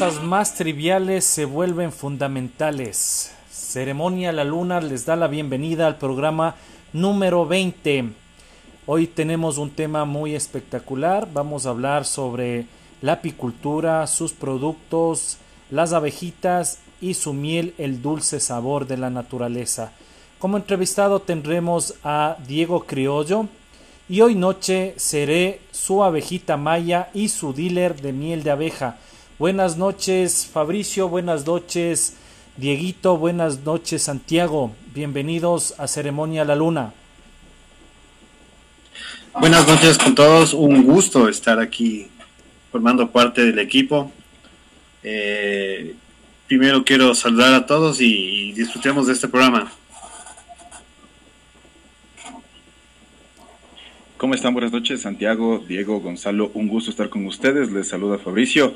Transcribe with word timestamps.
cosas 0.00 0.22
más 0.22 0.54
triviales 0.54 1.26
se 1.26 1.44
vuelven 1.44 1.92
fundamentales. 1.92 3.32
Ceremonia 3.50 4.32
La 4.32 4.44
Luna 4.44 4.80
les 4.80 5.04
da 5.04 5.14
la 5.14 5.28
bienvenida 5.28 5.86
al 5.86 5.98
programa 5.98 6.54
número 6.94 7.44
20. 7.44 8.08
Hoy 8.86 9.06
tenemos 9.06 9.58
un 9.58 9.68
tema 9.68 10.06
muy 10.06 10.34
espectacular. 10.34 11.28
Vamos 11.34 11.66
a 11.66 11.70
hablar 11.70 12.06
sobre 12.06 12.64
la 13.02 13.12
apicultura, 13.12 14.06
sus 14.06 14.32
productos, 14.32 15.36
las 15.70 15.92
abejitas 15.92 16.78
y 17.02 17.12
su 17.12 17.34
miel, 17.34 17.74
el 17.76 18.00
dulce 18.00 18.40
sabor 18.40 18.86
de 18.86 18.96
la 18.96 19.10
naturaleza. 19.10 19.92
Como 20.38 20.56
entrevistado 20.56 21.20
tendremos 21.20 21.96
a 22.04 22.38
Diego 22.48 22.86
Criollo 22.86 23.48
y 24.08 24.22
hoy 24.22 24.34
noche 24.34 24.94
seré 24.96 25.60
su 25.72 26.02
abejita 26.02 26.56
maya 26.56 27.10
y 27.12 27.28
su 27.28 27.52
dealer 27.52 28.00
de 28.00 28.14
miel 28.14 28.42
de 28.42 28.50
abeja. 28.50 28.96
Buenas 29.40 29.78
noches 29.78 30.50
Fabricio, 30.52 31.08
buenas 31.08 31.46
noches 31.46 32.14
Dieguito, 32.58 33.16
buenas 33.16 33.60
noches 33.60 34.02
Santiago. 34.02 34.76
Bienvenidos 34.92 35.74
a 35.78 35.88
Ceremonia 35.88 36.44
La 36.44 36.54
Luna. 36.54 36.92
Buenas 39.40 39.66
noches 39.66 39.96
con 39.96 40.14
todos, 40.14 40.52
un 40.52 40.84
gusto 40.84 41.26
estar 41.26 41.58
aquí 41.58 42.08
formando 42.70 43.10
parte 43.12 43.42
del 43.42 43.58
equipo. 43.60 44.12
Eh, 45.02 45.94
primero 46.46 46.84
quiero 46.84 47.14
saludar 47.14 47.54
a 47.54 47.64
todos 47.64 48.02
y, 48.02 48.50
y 48.50 48.52
disfrutemos 48.52 49.06
de 49.06 49.14
este 49.14 49.26
programa. 49.26 49.72
¿Cómo 54.18 54.34
están? 54.34 54.52
Buenas 54.52 54.72
noches, 54.72 55.00
Santiago, 55.00 55.64
Diego, 55.66 55.98
Gonzalo, 56.00 56.50
un 56.52 56.68
gusto 56.68 56.90
estar 56.90 57.08
con 57.08 57.24
ustedes. 57.24 57.72
Les 57.72 57.88
saluda 57.88 58.18
Fabricio 58.18 58.74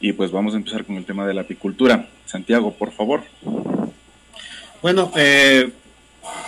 y 0.00 0.12
pues 0.12 0.30
vamos 0.30 0.54
a 0.54 0.58
empezar 0.58 0.84
con 0.84 0.96
el 0.96 1.04
tema 1.04 1.26
de 1.26 1.34
la 1.34 1.42
apicultura. 1.42 2.08
Santiago, 2.26 2.72
por 2.72 2.92
favor. 2.92 3.22
Bueno, 4.82 5.10
eh, 5.16 5.70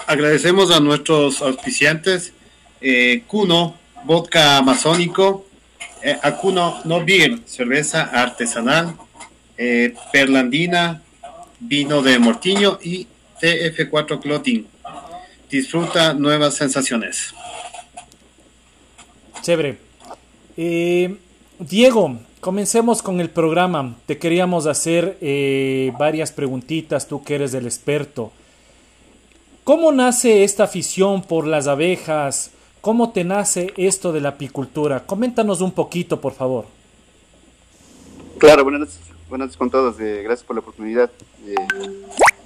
agradecemos 0.06 0.70
a 0.70 0.80
nuestros 0.80 1.42
auspiciantes, 1.42 2.32
eh, 2.80 3.22
Cuno, 3.26 3.74
vodka 4.04 4.58
amazónico, 4.58 5.46
eh, 6.02 6.16
Acuno 6.22 6.80
No 6.84 7.04
Beer, 7.04 7.40
cerveza 7.46 8.04
artesanal, 8.04 8.96
eh, 9.56 9.94
Perlandina, 10.12 11.02
vino 11.58 12.02
de 12.02 12.18
Mortiño 12.18 12.78
y 12.82 13.06
TF4 13.40 14.20
Clothing. 14.20 14.66
Disfruta 15.50 16.14
nuevas 16.14 16.54
sensaciones. 16.54 17.34
Chévere. 19.42 19.78
Eh, 20.56 21.16
Diego, 21.58 22.20
comencemos 22.40 23.02
con 23.02 23.20
el 23.20 23.30
programa. 23.30 23.96
Te 24.06 24.18
queríamos 24.18 24.66
hacer 24.66 25.18
eh, 25.20 25.92
varias 25.98 26.32
preguntitas, 26.32 27.06
tú 27.08 27.22
que 27.22 27.34
eres 27.36 27.54
el 27.54 27.66
experto. 27.66 28.32
¿Cómo 29.64 29.92
nace 29.92 30.44
esta 30.44 30.64
afición 30.64 31.22
por 31.22 31.46
las 31.46 31.66
abejas? 31.66 32.50
¿Cómo 32.80 33.10
te 33.10 33.24
nace 33.24 33.72
esto 33.76 34.12
de 34.12 34.20
la 34.20 34.30
apicultura? 34.30 35.04
Coméntanos 35.04 35.60
un 35.60 35.72
poquito, 35.72 36.20
por 36.20 36.32
favor. 36.32 36.64
Claro, 38.38 38.62
buenas 38.62 38.80
noches, 38.80 38.98
buenas 39.28 39.46
noches 39.48 39.58
con 39.58 39.70
todos. 39.70 39.98
eh, 40.00 40.22
gracias 40.22 40.46
por 40.46 40.56
la 40.56 40.60
oportunidad. 40.60 41.10
Eh, 41.44 41.54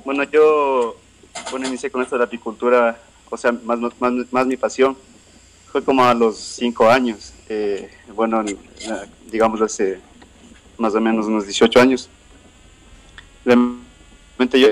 bueno, 0.04 0.24
yo 0.24 0.96
bueno, 1.50 1.68
inicié 1.68 1.90
con 1.90 2.02
esto 2.02 2.16
de 2.16 2.20
la 2.20 2.24
apicultura, 2.24 2.98
o 3.30 3.36
sea, 3.36 3.52
más, 3.52 3.78
más, 4.00 4.12
más 4.30 4.46
mi 4.46 4.56
pasión. 4.56 4.96
Fue 5.70 5.82
como 5.82 6.04
a 6.04 6.12
los 6.14 6.36
cinco 6.38 6.88
años. 6.88 7.32
eh, 7.48 7.90
bueno, 8.14 8.40
en- 8.40 8.58
digamos 9.32 9.60
hace 9.60 9.98
más 10.78 10.94
o 10.94 11.00
menos 11.00 11.26
unos 11.26 11.44
18 11.44 11.80
años. 11.80 12.08
Realmente 13.44 14.60
yo, 14.60 14.68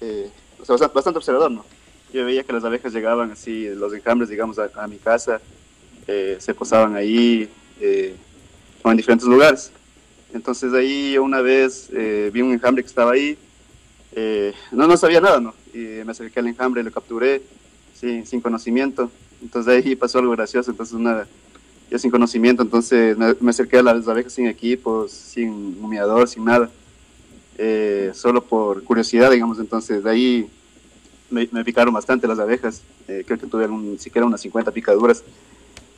eh, 0.00 0.30
o 0.58 0.78
sea, 0.78 0.88
bastante, 0.88 1.18
observador, 1.18 1.50
¿no? 1.50 1.64
Yo 2.12 2.24
veía 2.24 2.44
que 2.44 2.52
las 2.52 2.64
abejas 2.64 2.92
llegaban 2.92 3.32
así, 3.32 3.68
los 3.68 3.92
enjambres, 3.92 4.30
digamos, 4.30 4.58
a, 4.58 4.70
a 4.76 4.86
mi 4.86 4.96
casa, 4.96 5.40
eh, 6.06 6.36
se 6.38 6.54
posaban 6.54 6.94
ahí, 6.96 7.50
eh, 7.80 8.14
o 8.82 8.90
en 8.90 8.96
diferentes 8.96 9.26
lugares. 9.26 9.72
Entonces 10.32 10.72
ahí 10.72 11.16
una 11.18 11.40
vez 11.40 11.88
eh, 11.92 12.30
vi 12.32 12.42
un 12.42 12.52
enjambre 12.52 12.82
que 12.82 12.88
estaba 12.88 13.12
ahí, 13.12 13.38
eh, 14.12 14.52
no, 14.72 14.86
no 14.86 14.96
sabía 14.96 15.20
nada, 15.20 15.40
¿no? 15.40 15.54
Y 15.72 16.04
me 16.04 16.12
acerqué 16.12 16.40
al 16.40 16.48
enjambre, 16.48 16.82
lo 16.82 16.90
capturé, 16.90 17.42
sí, 17.94 18.24
sin 18.26 18.40
conocimiento. 18.40 19.10
Entonces 19.42 19.84
ahí 19.84 19.96
pasó 19.96 20.18
algo 20.18 20.32
gracioso, 20.32 20.70
entonces 20.70 20.94
una, 20.94 21.26
yo 21.94 21.98
sin 22.00 22.10
conocimiento, 22.10 22.60
entonces 22.60 23.16
me 23.16 23.50
acerqué 23.50 23.76
a 23.78 23.82
las 23.84 24.08
abejas 24.08 24.32
sin 24.32 24.48
equipos, 24.48 25.12
sin 25.12 25.78
humeador, 25.80 26.26
sin 26.26 26.44
nada, 26.44 26.68
eh, 27.56 28.10
solo 28.14 28.42
por 28.42 28.82
curiosidad, 28.82 29.30
digamos, 29.30 29.60
entonces 29.60 30.02
de 30.02 30.10
ahí 30.10 30.50
me, 31.30 31.46
picaron 31.64 31.94
bastante 31.94 32.26
las 32.26 32.40
abejas, 32.40 32.82
eh, 33.06 33.22
creo 33.24 33.38
que 33.38 33.46
tuve 33.46 33.62
algún, 33.62 33.96
siquiera 34.00 34.26
unas 34.26 34.40
50 34.40 34.72
picaduras. 34.72 35.22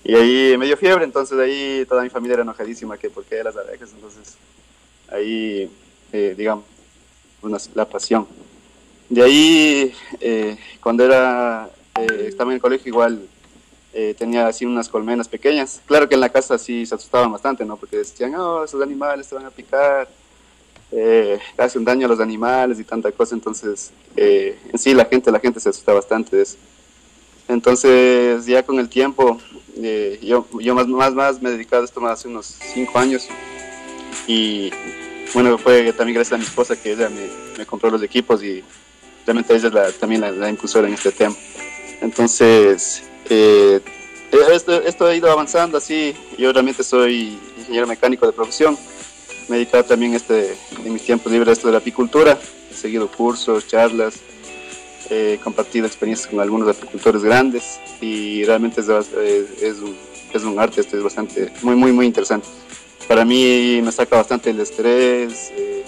Y 0.04 0.14
ahí 0.14 0.58
me 0.58 0.66
dio 0.66 0.76
fiebre, 0.76 1.02
entonces 1.02 1.38
ahí 1.38 1.86
toda 1.88 2.02
mi 2.02 2.10
familia 2.10 2.34
era 2.34 2.42
enojadísima 2.42 2.98
que 2.98 3.08
por 3.08 3.24
qué 3.24 3.42
las 3.42 3.56
abejas, 3.56 3.90
entonces 3.94 4.36
ahí, 5.08 5.70
eh, 6.12 6.34
digamos, 6.36 6.66
la 7.74 7.88
pasión. 7.88 8.26
De 9.08 9.22
ahí, 9.22 9.94
eh, 10.20 10.58
cuando 10.82 11.06
era, 11.06 11.70
eh, 11.98 12.26
estaba 12.28 12.50
en 12.50 12.56
el 12.56 12.60
colegio 12.60 12.90
igual 12.90 13.26
eh, 13.98 14.14
tenía 14.14 14.46
así 14.46 14.66
unas 14.66 14.90
colmenas 14.90 15.26
pequeñas. 15.26 15.80
Claro 15.86 16.06
que 16.06 16.16
en 16.16 16.20
la 16.20 16.28
casa 16.28 16.58
sí 16.58 16.84
se 16.84 16.94
asustaban 16.94 17.32
bastante, 17.32 17.64
¿no? 17.64 17.78
Porque 17.78 17.96
decían, 17.96 18.34
oh, 18.34 18.62
esos 18.62 18.82
animales 18.82 19.26
te 19.26 19.34
van 19.34 19.46
a 19.46 19.50
picar, 19.50 20.06
eh, 20.92 21.38
hacen 21.56 21.82
daño 21.82 22.04
a 22.04 22.10
los 22.10 22.20
animales 22.20 22.78
y 22.78 22.84
tanta 22.84 23.10
cosa. 23.10 23.34
Entonces, 23.34 23.92
eh, 24.14 24.58
en 24.70 24.78
sí 24.78 24.92
la 24.92 25.06
gente, 25.06 25.32
la 25.32 25.40
gente 25.40 25.60
se 25.60 25.70
asusta 25.70 25.94
bastante 25.94 26.36
de 26.36 26.42
eso. 26.42 26.58
Entonces, 27.48 28.44
ya 28.44 28.62
con 28.62 28.78
el 28.78 28.90
tiempo, 28.90 29.40
eh, 29.78 30.20
yo, 30.22 30.46
yo 30.60 30.74
más, 30.74 30.86
más, 30.86 31.14
más 31.14 31.40
me 31.40 31.48
he 31.48 31.52
dedicado 31.52 31.80
a 31.80 31.84
esto 31.86 31.98
más 31.98 32.20
hace 32.20 32.28
unos 32.28 32.54
cinco 32.74 32.98
años. 32.98 33.26
Y 34.26 34.70
bueno, 35.32 35.56
fue 35.56 35.90
también 35.94 36.16
gracias 36.16 36.34
a 36.34 36.36
mi 36.36 36.44
esposa 36.44 36.76
que 36.76 36.92
ella 36.92 37.08
me, 37.08 37.30
me 37.56 37.64
compró 37.64 37.88
los 37.88 38.02
equipos 38.02 38.42
y 38.42 38.62
realmente 39.24 39.54
ella 39.54 39.68
es 39.68 39.72
la, 39.72 39.92
también 39.92 40.20
la, 40.20 40.30
la 40.32 40.50
impulsora 40.50 40.86
en 40.86 40.92
este 40.92 41.12
tema. 41.12 41.34
Entonces, 42.02 43.04
eh, 43.28 43.80
esto, 44.52 44.82
esto 44.82 45.06
ha 45.06 45.14
ido 45.14 45.30
avanzando 45.30 45.78
así. 45.78 46.14
Yo 46.38 46.52
realmente 46.52 46.82
soy 46.82 47.38
ingeniero 47.58 47.86
mecánico 47.86 48.26
de 48.26 48.32
profesión. 48.32 48.76
Me 49.48 49.56
he 49.56 49.58
dedicado 49.60 49.84
también 49.84 50.14
este, 50.14 50.56
en 50.84 50.92
mis 50.92 51.02
tiempos 51.02 51.30
libres 51.30 51.48
a 51.48 51.52
esto 51.52 51.68
de 51.68 51.72
la 51.72 51.78
apicultura. 51.78 52.38
He 52.70 52.74
seguido 52.74 53.08
cursos, 53.08 53.66
charlas, 53.66 54.14
he 55.10 55.38
compartido 55.42 55.86
experiencias 55.86 56.28
con 56.28 56.40
algunos 56.40 56.68
apicultores 56.68 57.22
grandes 57.22 57.78
y 58.00 58.44
realmente 58.44 58.80
es, 58.80 58.88
eh, 58.88 59.46
es, 59.62 59.78
un, 59.78 59.96
es 60.32 60.42
un 60.42 60.58
arte, 60.58 60.80
esto 60.80 60.96
es 60.96 61.02
bastante, 61.02 61.52
muy, 61.62 61.76
muy, 61.76 61.92
muy 61.92 62.06
interesante. 62.06 62.46
Para 63.06 63.24
mí 63.24 63.80
me 63.82 63.92
saca 63.92 64.16
bastante 64.16 64.50
el 64.50 64.60
estrés, 64.60 65.52
eh, 65.56 65.84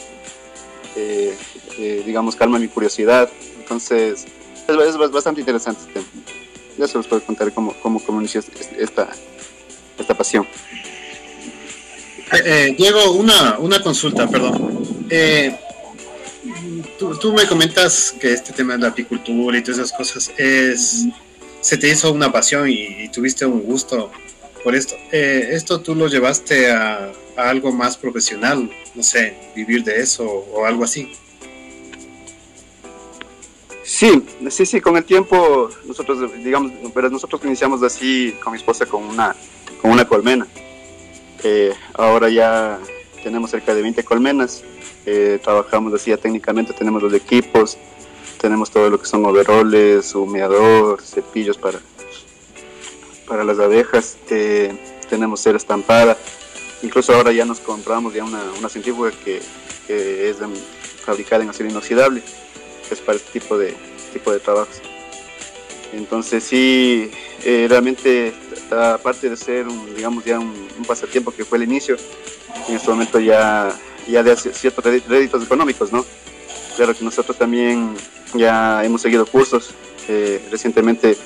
eh, 0.96 1.34
eh, 1.78 2.02
digamos, 2.06 2.36
calma 2.36 2.58
mi 2.58 2.68
curiosidad. 2.68 3.28
Entonces, 3.58 4.26
es, 4.68 4.76
es 4.76 5.10
bastante 5.10 5.40
interesante 5.40 5.80
este 5.80 5.92
tema. 5.94 6.06
Ya 6.78 6.86
se 6.86 6.96
los 6.96 7.06
puedo 7.06 7.22
contar 7.22 7.52
cómo, 7.52 7.74
cómo, 7.82 8.00
cómo 8.00 8.22
esta, 8.22 9.08
esta 9.98 10.14
pasión. 10.16 10.46
Eh, 12.32 12.42
eh, 12.44 12.74
Diego, 12.78 13.12
una, 13.12 13.58
una 13.58 13.82
consulta, 13.82 14.28
perdón. 14.28 15.06
Eh, 15.10 15.58
tú, 16.98 17.16
tú 17.18 17.32
me 17.32 17.46
comentas 17.46 18.14
que 18.20 18.32
este 18.32 18.52
tema 18.52 18.74
de 18.74 18.80
la 18.80 18.88
apicultura 18.88 19.58
y 19.58 19.62
todas 19.62 19.78
esas 19.78 19.92
cosas 19.92 20.30
es 20.36 21.06
se 21.60 21.76
te 21.76 21.88
hizo 21.88 22.12
una 22.12 22.30
pasión 22.32 22.68
y, 22.68 23.08
tuviste 23.08 23.44
un 23.44 23.62
gusto 23.62 24.10
por 24.62 24.74
esto. 24.74 24.94
Eh, 25.12 25.50
¿Esto 25.52 25.80
tú 25.80 25.94
lo 25.94 26.08
llevaste 26.08 26.70
a, 26.70 27.12
algo 27.36 27.72
más 27.72 27.96
profesional? 27.96 28.70
No 28.94 29.02
sé, 29.02 29.36
vivir 29.54 29.84
de 29.84 30.00
eso 30.00 30.24
o 30.24 30.64
algo 30.64 30.84
así. 30.84 31.12
Sí, 33.88 34.22
sí, 34.50 34.66
sí, 34.66 34.82
con 34.82 34.98
el 34.98 35.04
tiempo 35.04 35.70
nosotros, 35.86 36.30
digamos, 36.44 36.72
pero 36.92 37.08
nosotros 37.08 37.42
iniciamos 37.46 37.82
así 37.82 38.36
con 38.44 38.52
mi 38.52 38.58
esposa 38.58 38.84
con 38.84 39.02
una, 39.02 39.34
con 39.80 39.90
una 39.90 40.06
colmena. 40.06 40.46
Eh, 41.42 41.72
ahora 41.94 42.28
ya 42.28 42.78
tenemos 43.22 43.50
cerca 43.50 43.74
de 43.74 43.80
20 43.80 44.04
colmenas, 44.04 44.62
eh, 45.06 45.40
trabajamos 45.42 45.94
así 45.94 46.10
ya 46.10 46.18
técnicamente, 46.18 46.74
tenemos 46.74 47.02
los 47.02 47.14
equipos, 47.14 47.78
tenemos 48.38 48.70
todo 48.70 48.90
lo 48.90 49.00
que 49.00 49.06
son 49.06 49.24
overoles, 49.24 50.14
humeador, 50.14 51.00
cepillos 51.00 51.56
para, 51.56 51.80
para 53.26 53.42
las 53.42 53.58
abejas, 53.58 54.18
eh, 54.28 54.70
tenemos 55.08 55.40
cera 55.40 55.56
estampada, 55.56 56.18
incluso 56.82 57.14
ahora 57.14 57.32
ya 57.32 57.46
nos 57.46 57.58
compramos 57.60 58.12
ya 58.12 58.22
una, 58.22 58.42
una 58.58 58.68
centrífuga 58.68 59.12
que, 59.24 59.40
es 59.88 60.36
fabricada 61.06 61.42
en 61.42 61.48
acero 61.48 61.70
inoxidable, 61.70 62.22
que 62.88 62.94
es 62.94 63.00
para 63.00 63.16
este 63.18 63.38
tipo 63.38 63.58
de, 63.58 63.74
tipo 64.12 64.32
de 64.32 64.40
trabajos. 64.40 64.80
Entonces 65.92 66.44
sí, 66.44 67.10
eh, 67.44 67.66
realmente 67.68 68.32
aparte 68.70 69.30
de 69.30 69.36
ser 69.36 69.68
un, 69.68 69.94
digamos 69.94 70.24
ya 70.24 70.38
un, 70.38 70.68
un 70.78 70.84
pasatiempo 70.84 71.30
que 71.30 71.44
fue 71.44 71.58
el 71.58 71.64
inicio, 71.64 71.96
en 72.68 72.76
este 72.76 72.90
momento 72.90 73.18
ya, 73.20 73.72
ya 74.06 74.22
de 74.22 74.36
ciertos 74.36 74.84
rédi- 74.84 75.02
réditos 75.08 75.42
económicos, 75.42 75.92
¿no? 75.92 76.04
Claro 76.76 76.94
que 76.94 77.04
nosotros 77.04 77.36
también 77.38 77.94
ya 78.34 78.84
hemos 78.84 79.02
seguido 79.02 79.24
cursos, 79.26 79.70
eh, 80.08 80.40
recientemente 80.50 81.16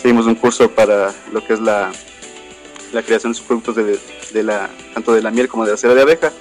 seguimos 0.00 0.26
un 0.26 0.34
curso 0.34 0.70
para 0.70 1.14
lo 1.32 1.44
que 1.46 1.54
es 1.54 1.60
la, 1.60 1.90
la 2.92 3.02
creación 3.02 3.32
de 3.32 3.38
subproductos 3.38 3.76
de, 3.76 3.98
de 4.32 4.42
la, 4.42 4.68
tanto 4.92 5.12
de 5.14 5.22
la 5.22 5.30
miel 5.30 5.48
como 5.48 5.64
de 5.64 5.72
la 5.72 5.76
cera 5.76 5.94
de 5.94 6.02
abeja. 6.02 6.32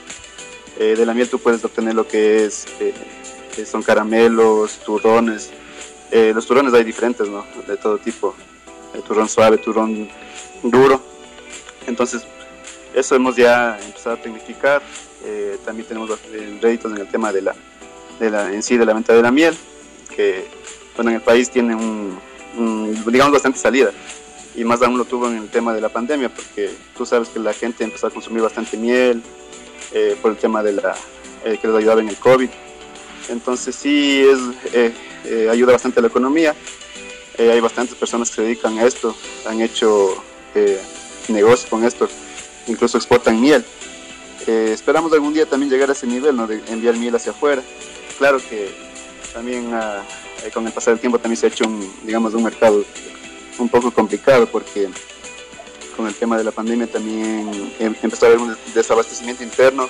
Eh, 0.80 0.96
de 0.98 1.06
la 1.06 1.14
miel 1.14 1.30
tú 1.30 1.38
puedes 1.40 1.64
obtener 1.64 1.94
lo 1.94 2.08
que 2.08 2.46
es, 2.46 2.66
eh, 2.80 2.94
que 3.52 3.66
son 3.66 3.84
caramelos, 3.84 4.80
turrones. 4.80 5.52
Eh, 6.12 6.32
los 6.34 6.46
turrones 6.46 6.74
hay 6.74 6.84
diferentes, 6.84 7.28
¿no? 7.28 7.46
De 7.68 7.78
todo 7.78 7.98
tipo. 7.98 8.36
El 8.94 9.02
turrón 9.04 9.30
suave, 9.30 9.58
turrón 9.58 10.10
duro. 10.64 11.02
Entonces, 11.88 12.24
eso 12.94 13.16
hemos 13.16 13.36
ya 13.36 13.80
empezado 13.86 14.16
a 14.16 14.22
tecnificar. 14.22 14.82
Eh, 15.24 15.58
también 15.64 15.88
tenemos 15.88 16.10
eh, 16.32 16.60
réditos 16.62 16.92
en 16.92 16.98
el 16.98 17.08
tema 17.08 17.32
de 17.32 17.42
la, 17.42 17.56
de 18.20 18.30
la, 18.30 18.52
en 18.52 18.64
sí 18.64 18.78
de 18.78 18.86
la 18.86 18.94
venta 18.94 19.14
de 19.14 19.22
la 19.22 19.32
miel, 19.32 19.56
que 20.16 20.46
bueno, 20.96 21.12
en 21.12 21.18
el 21.18 21.22
país 21.22 21.50
tiene 21.50 21.76
un, 21.76 22.20
digamos, 23.06 23.34
bastante 23.34 23.60
salida. 23.60 23.92
Y 24.54 24.66
más 24.66 24.82
aún 24.82 24.98
lo 24.98 25.06
tuvo 25.06 25.28
en 25.28 25.38
el 25.38 25.50
tema 25.50 25.74
de 25.74 25.80
la 25.80 25.88
pandemia, 25.88 26.28
porque 26.28 26.70
tú 26.98 27.06
sabes 27.06 27.30
que 27.30 27.40
la 27.40 27.54
gente 27.54 27.86
empezó 27.86 28.08
a 28.08 28.10
consumir 28.10 28.42
bastante 28.42 28.76
miel 28.76 29.24
por 30.22 30.32
el 30.32 30.38
tema 30.38 30.62
de 30.62 30.74
la, 30.74 30.94
que 31.44 31.68
les 31.68 31.76
ayudaba 31.76 32.02
en 32.02 32.10
el 32.10 32.18
COVID. 32.18 32.50
Entonces 33.30 33.76
sí, 33.76 34.24
es, 34.28 34.74
eh, 34.74 34.94
eh, 35.26 35.48
ayuda 35.50 35.74
bastante 35.74 36.00
a 36.00 36.02
la 36.02 36.08
economía. 36.08 36.56
Eh, 37.38 37.50
hay 37.52 37.60
bastantes 37.60 37.96
personas 37.96 38.30
que 38.30 38.36
se 38.38 38.42
dedican 38.44 38.78
a 38.78 38.86
esto, 38.86 39.16
han 39.46 39.62
hecho 39.62 40.22
eh, 40.54 40.80
negocios 41.30 41.70
con 41.70 41.84
esto, 41.84 42.10
incluso 42.68 42.98
exportan 42.98 43.40
miel. 43.40 43.64
Eh, 44.48 44.72
esperamos 44.74 45.14
algún 45.14 45.34
día 45.34 45.46
también 45.46 45.72
llegar 45.72 45.90
a 45.90 45.94
ese 45.94 46.08
nivel, 46.08 46.36
¿no? 46.36 46.48
de 46.48 46.62
enviar 46.68 46.96
miel 46.98 47.16
hacia 47.16 47.32
afuera. 47.32 47.62
Claro 48.18 48.40
que 48.50 48.70
también 49.34 49.70
ah, 49.74 50.04
eh, 50.46 50.52
con 50.52 50.66
el 50.68 50.74
pasar 50.74 50.94
del 50.94 51.00
tiempo 51.00 51.20
también 51.20 51.38
se 51.38 51.46
ha 51.46 51.50
hecho 51.50 51.66
un, 51.66 51.92
digamos, 52.04 52.34
un 52.34 52.44
mercado 52.44 52.84
un 53.58 53.70
poco 53.70 53.92
complicado 53.92 54.48
porque 54.48 54.90
con 55.96 56.08
el 56.08 56.16
tema 56.16 56.38
de 56.38 56.44
la 56.44 56.52
pandemia 56.52 56.88
también 56.88 57.50
em- 57.80 57.96
empezó 58.02 58.26
a 58.26 58.30
haber 58.30 58.40
un 58.40 58.58
desabastecimiento 58.74 59.44
interno 59.44 59.88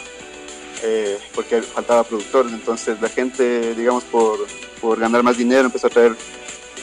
eh, 0.84 1.18
porque 1.36 1.62
faltaba 1.62 2.04
productores, 2.04 2.52
entonces 2.54 3.00
la 3.02 3.10
gente, 3.10 3.76
digamos, 3.76 4.04
por, 4.06 4.48
por 4.80 5.00
ganar 5.00 5.24
más 5.24 5.38
dinero 5.38 5.66
empezó 5.66 5.88
a 5.88 5.90
traer 5.92 6.16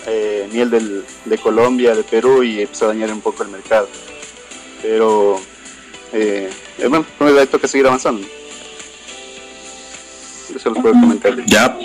eh, 0.06 0.48
miel 0.52 0.70
del- 0.70 1.04
de 1.24 1.38
Colombia, 1.38 1.94
de 1.94 2.02
Perú 2.04 2.42
y 2.42 2.62
empezó 2.62 2.86
a 2.86 2.88
dañar 2.88 3.12
un 3.12 3.20
poco 3.20 3.42
el 3.42 3.48
mercado. 3.50 3.88
Pero 4.80 5.40
eh, 6.12 6.48
bueno, 6.88 7.04
hay 7.20 7.46
que 7.46 7.68
seguir 7.68 7.86
avanzando. 7.86 8.26
Eso 10.54 10.70
los 10.70 10.78
puedo 10.78 10.94
comentar. 10.94 11.44
Ya, 11.46 11.76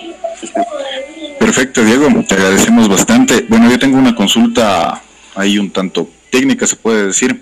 perfecto, 1.39 1.83
Diego, 1.83 2.07
te 2.27 2.35
agradecemos 2.35 2.87
bastante. 2.87 3.45
Bueno, 3.49 3.69
yo 3.69 3.77
tengo 3.77 3.97
una 3.97 4.15
consulta 4.15 5.01
ahí 5.35 5.57
un 5.57 5.71
tanto 5.71 6.07
técnica, 6.29 6.65
se 6.65 6.75
puede 6.75 7.07
decir. 7.07 7.41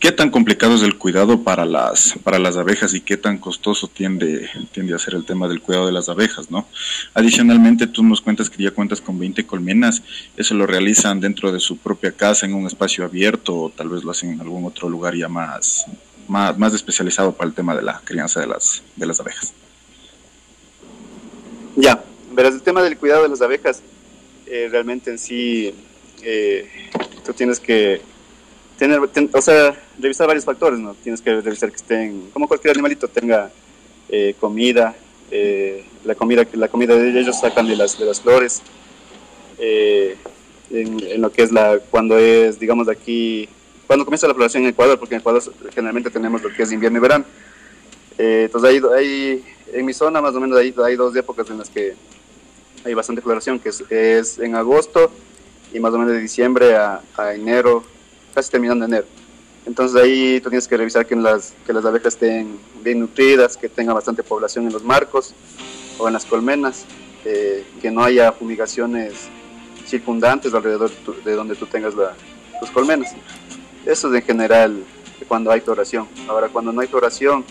¿Qué 0.00 0.12
tan 0.12 0.30
complicado 0.30 0.74
es 0.76 0.82
el 0.82 0.96
cuidado 0.96 1.42
para 1.42 1.66
las, 1.66 2.14
para 2.24 2.38
las 2.38 2.56
abejas 2.56 2.94
y 2.94 3.02
qué 3.02 3.18
tan 3.18 3.36
costoso 3.36 3.86
tiende, 3.86 4.48
tiende 4.72 4.94
a 4.94 4.98
ser 4.98 5.12
el 5.12 5.26
tema 5.26 5.46
del 5.46 5.60
cuidado 5.60 5.84
de 5.84 5.92
las 5.92 6.08
abejas, 6.08 6.50
no? 6.50 6.66
Adicionalmente, 7.12 7.86
tú 7.86 8.02
nos 8.02 8.22
cuentas 8.22 8.48
que 8.48 8.62
ya 8.62 8.70
cuentas 8.70 9.02
con 9.02 9.18
20 9.18 9.44
colmenas. 9.44 10.02
¿Eso 10.38 10.54
lo 10.54 10.66
realizan 10.66 11.20
dentro 11.20 11.52
de 11.52 11.60
su 11.60 11.76
propia 11.76 12.12
casa, 12.12 12.46
en 12.46 12.54
un 12.54 12.66
espacio 12.66 13.04
abierto, 13.04 13.54
o 13.54 13.68
tal 13.68 13.90
vez 13.90 14.02
lo 14.02 14.10
hacen 14.10 14.30
en 14.32 14.40
algún 14.40 14.64
otro 14.64 14.88
lugar 14.88 15.14
ya 15.14 15.28
más, 15.28 15.84
más, 16.28 16.56
más 16.56 16.72
especializado 16.72 17.32
para 17.32 17.48
el 17.48 17.54
tema 17.54 17.76
de 17.76 17.82
la 17.82 18.00
crianza 18.02 18.40
de 18.40 18.46
las, 18.46 18.82
de 18.96 19.04
las 19.04 19.20
abejas? 19.20 19.52
Ya, 21.76 22.02
verás, 22.32 22.54
el 22.54 22.62
tema 22.62 22.82
del 22.82 22.96
cuidado 22.96 23.24
de 23.24 23.28
las 23.28 23.42
abejas, 23.42 23.82
eh, 24.46 24.66
realmente 24.70 25.10
en 25.10 25.18
sí, 25.18 25.74
eh, 26.22 26.66
tú 27.22 27.34
tienes 27.34 27.60
que 27.60 28.00
tener, 28.80 29.06
ten- 29.08 29.30
o 29.32 29.40
sea, 29.40 29.76
revisar 29.98 30.26
varios 30.26 30.44
factores, 30.44 30.80
¿no? 30.80 30.94
Tienes 30.94 31.20
que 31.20 31.40
revisar 31.40 31.70
que 31.70 31.76
estén, 31.76 32.30
como 32.32 32.48
cualquier 32.48 32.72
animalito, 32.74 33.06
tenga 33.08 33.50
eh, 34.08 34.34
comida, 34.40 34.96
eh, 35.30 35.84
la 36.04 36.14
comida 36.16 36.44
la 36.54 36.66
comida 36.68 36.96
de 36.96 37.20
ellos 37.20 37.38
sacan 37.38 37.68
de 37.68 37.76
las, 37.76 37.96
de 37.98 38.04
las 38.06 38.20
flores, 38.20 38.62
eh, 39.58 40.16
en, 40.70 41.00
en 41.00 41.20
lo 41.20 41.30
que 41.30 41.42
es 41.42 41.52
la, 41.52 41.78
cuando 41.90 42.18
es, 42.18 42.58
digamos, 42.58 42.86
de 42.86 42.92
aquí, 42.92 43.48
cuando 43.86 44.04
comienza 44.04 44.26
la 44.26 44.34
floración 44.34 44.62
en 44.64 44.70
Ecuador, 44.70 44.98
porque 44.98 45.14
en 45.14 45.20
Ecuador 45.20 45.42
generalmente 45.74 46.10
tenemos 46.10 46.42
lo 46.42 46.50
que 46.52 46.62
es 46.62 46.72
invierno 46.72 46.98
y 46.98 47.02
verano. 47.02 47.24
Eh, 48.18 48.42
entonces 48.46 48.70
hay, 48.70 48.80
hay, 48.96 49.44
en 49.72 49.84
mi 49.86 49.92
zona 49.92 50.20
más 50.20 50.34
o 50.34 50.40
menos 50.40 50.58
hay, 50.58 50.74
hay 50.84 50.96
dos 50.96 51.14
épocas 51.16 51.48
en 51.50 51.58
las 51.58 51.68
que 51.70 51.94
hay 52.84 52.94
bastante 52.94 53.20
floración, 53.22 53.58
que 53.58 53.68
es, 53.68 53.84
es 53.90 54.38
en 54.38 54.54
agosto 54.54 55.10
y 55.72 55.78
más 55.80 55.92
o 55.92 55.98
menos 55.98 56.12
de 56.14 56.20
diciembre 56.20 56.74
a, 56.76 57.00
a 57.16 57.34
enero, 57.34 57.84
casi 58.34 58.50
terminando 58.50 58.84
enero. 58.84 59.06
Entonces 59.66 60.00
ahí 60.00 60.40
tú 60.40 60.48
tienes 60.48 60.66
que 60.66 60.76
revisar 60.76 61.06
que 61.06 61.14
las, 61.16 61.52
que 61.66 61.72
las 61.72 61.84
abejas 61.84 62.14
estén 62.14 62.58
bien 62.82 63.00
nutridas, 63.00 63.56
que 63.56 63.68
tenga 63.68 63.92
bastante 63.92 64.22
población 64.22 64.66
en 64.66 64.72
los 64.72 64.82
marcos 64.82 65.34
o 65.98 66.06
en 66.08 66.14
las 66.14 66.24
colmenas, 66.24 66.84
eh, 67.24 67.64
que 67.80 67.90
no 67.90 68.02
haya 68.02 68.32
fumigaciones 68.32 69.28
circundantes 69.86 70.54
alrededor 70.54 70.88
de, 70.90 70.96
tu- 70.96 71.22
de 71.22 71.32
donde 71.34 71.54
tú 71.56 71.66
tengas 71.66 71.94
la, 71.94 72.14
tus 72.58 72.70
colmenas. 72.70 73.14
Eso 73.84 74.08
es 74.08 74.14
en 74.20 74.22
general 74.26 74.84
cuando 75.28 75.50
hay 75.50 75.60
floración. 75.60 76.08
Ahora, 76.28 76.48
cuando 76.48 76.72
no 76.72 76.80
hay 76.80 76.86
floración, 76.88 77.44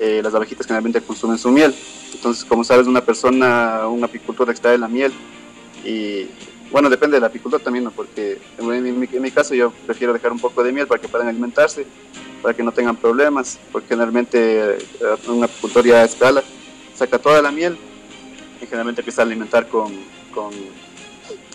eh, 0.00 0.20
las 0.22 0.34
abejitas 0.34 0.66
generalmente 0.66 1.00
consumen 1.00 1.38
su 1.38 1.50
miel. 1.50 1.74
Entonces, 2.12 2.44
como 2.44 2.64
sabes, 2.64 2.86
una 2.86 3.00
persona, 3.02 3.86
un 3.88 4.02
apicultor 4.02 4.50
extrae 4.50 4.76
la 4.78 4.88
miel 4.88 5.12
y, 5.84 6.26
bueno, 6.70 6.90
depende 6.90 7.16
del 7.16 7.24
apicultor 7.24 7.60
también, 7.60 7.84
¿no? 7.84 7.90
porque 7.90 8.38
en 8.58 8.82
mi, 9.00 9.06
en 9.06 9.22
mi- 9.22 9.30
caso 9.30 9.54
yo 9.54 9.72
prefiero 9.86 10.12
dejar 10.12 10.32
un 10.32 10.38
poco 10.40 10.62
de 10.64 10.72
miel 10.72 10.86
para 10.86 11.00
que 11.00 11.08
puedan 11.08 11.28
alimentarse, 11.28 11.86
para 12.42 12.54
que 12.54 12.62
no 12.62 12.72
tengan 12.72 12.96
problemas, 12.96 13.58
porque 13.72 13.88
generalmente 13.88 14.76
eh, 14.76 14.78
un 15.28 15.42
apicultor 15.44 15.84
ya 15.86 16.00
a 16.02 16.04
escala 16.04 16.42
saca 16.94 17.18
toda 17.18 17.40
la 17.42 17.50
miel 17.50 17.76
y 18.60 18.66
generalmente 18.66 19.00
empieza 19.02 19.22
a 19.22 19.24
alimentar 19.24 19.68
con, 19.68 19.92
con, 20.34 20.50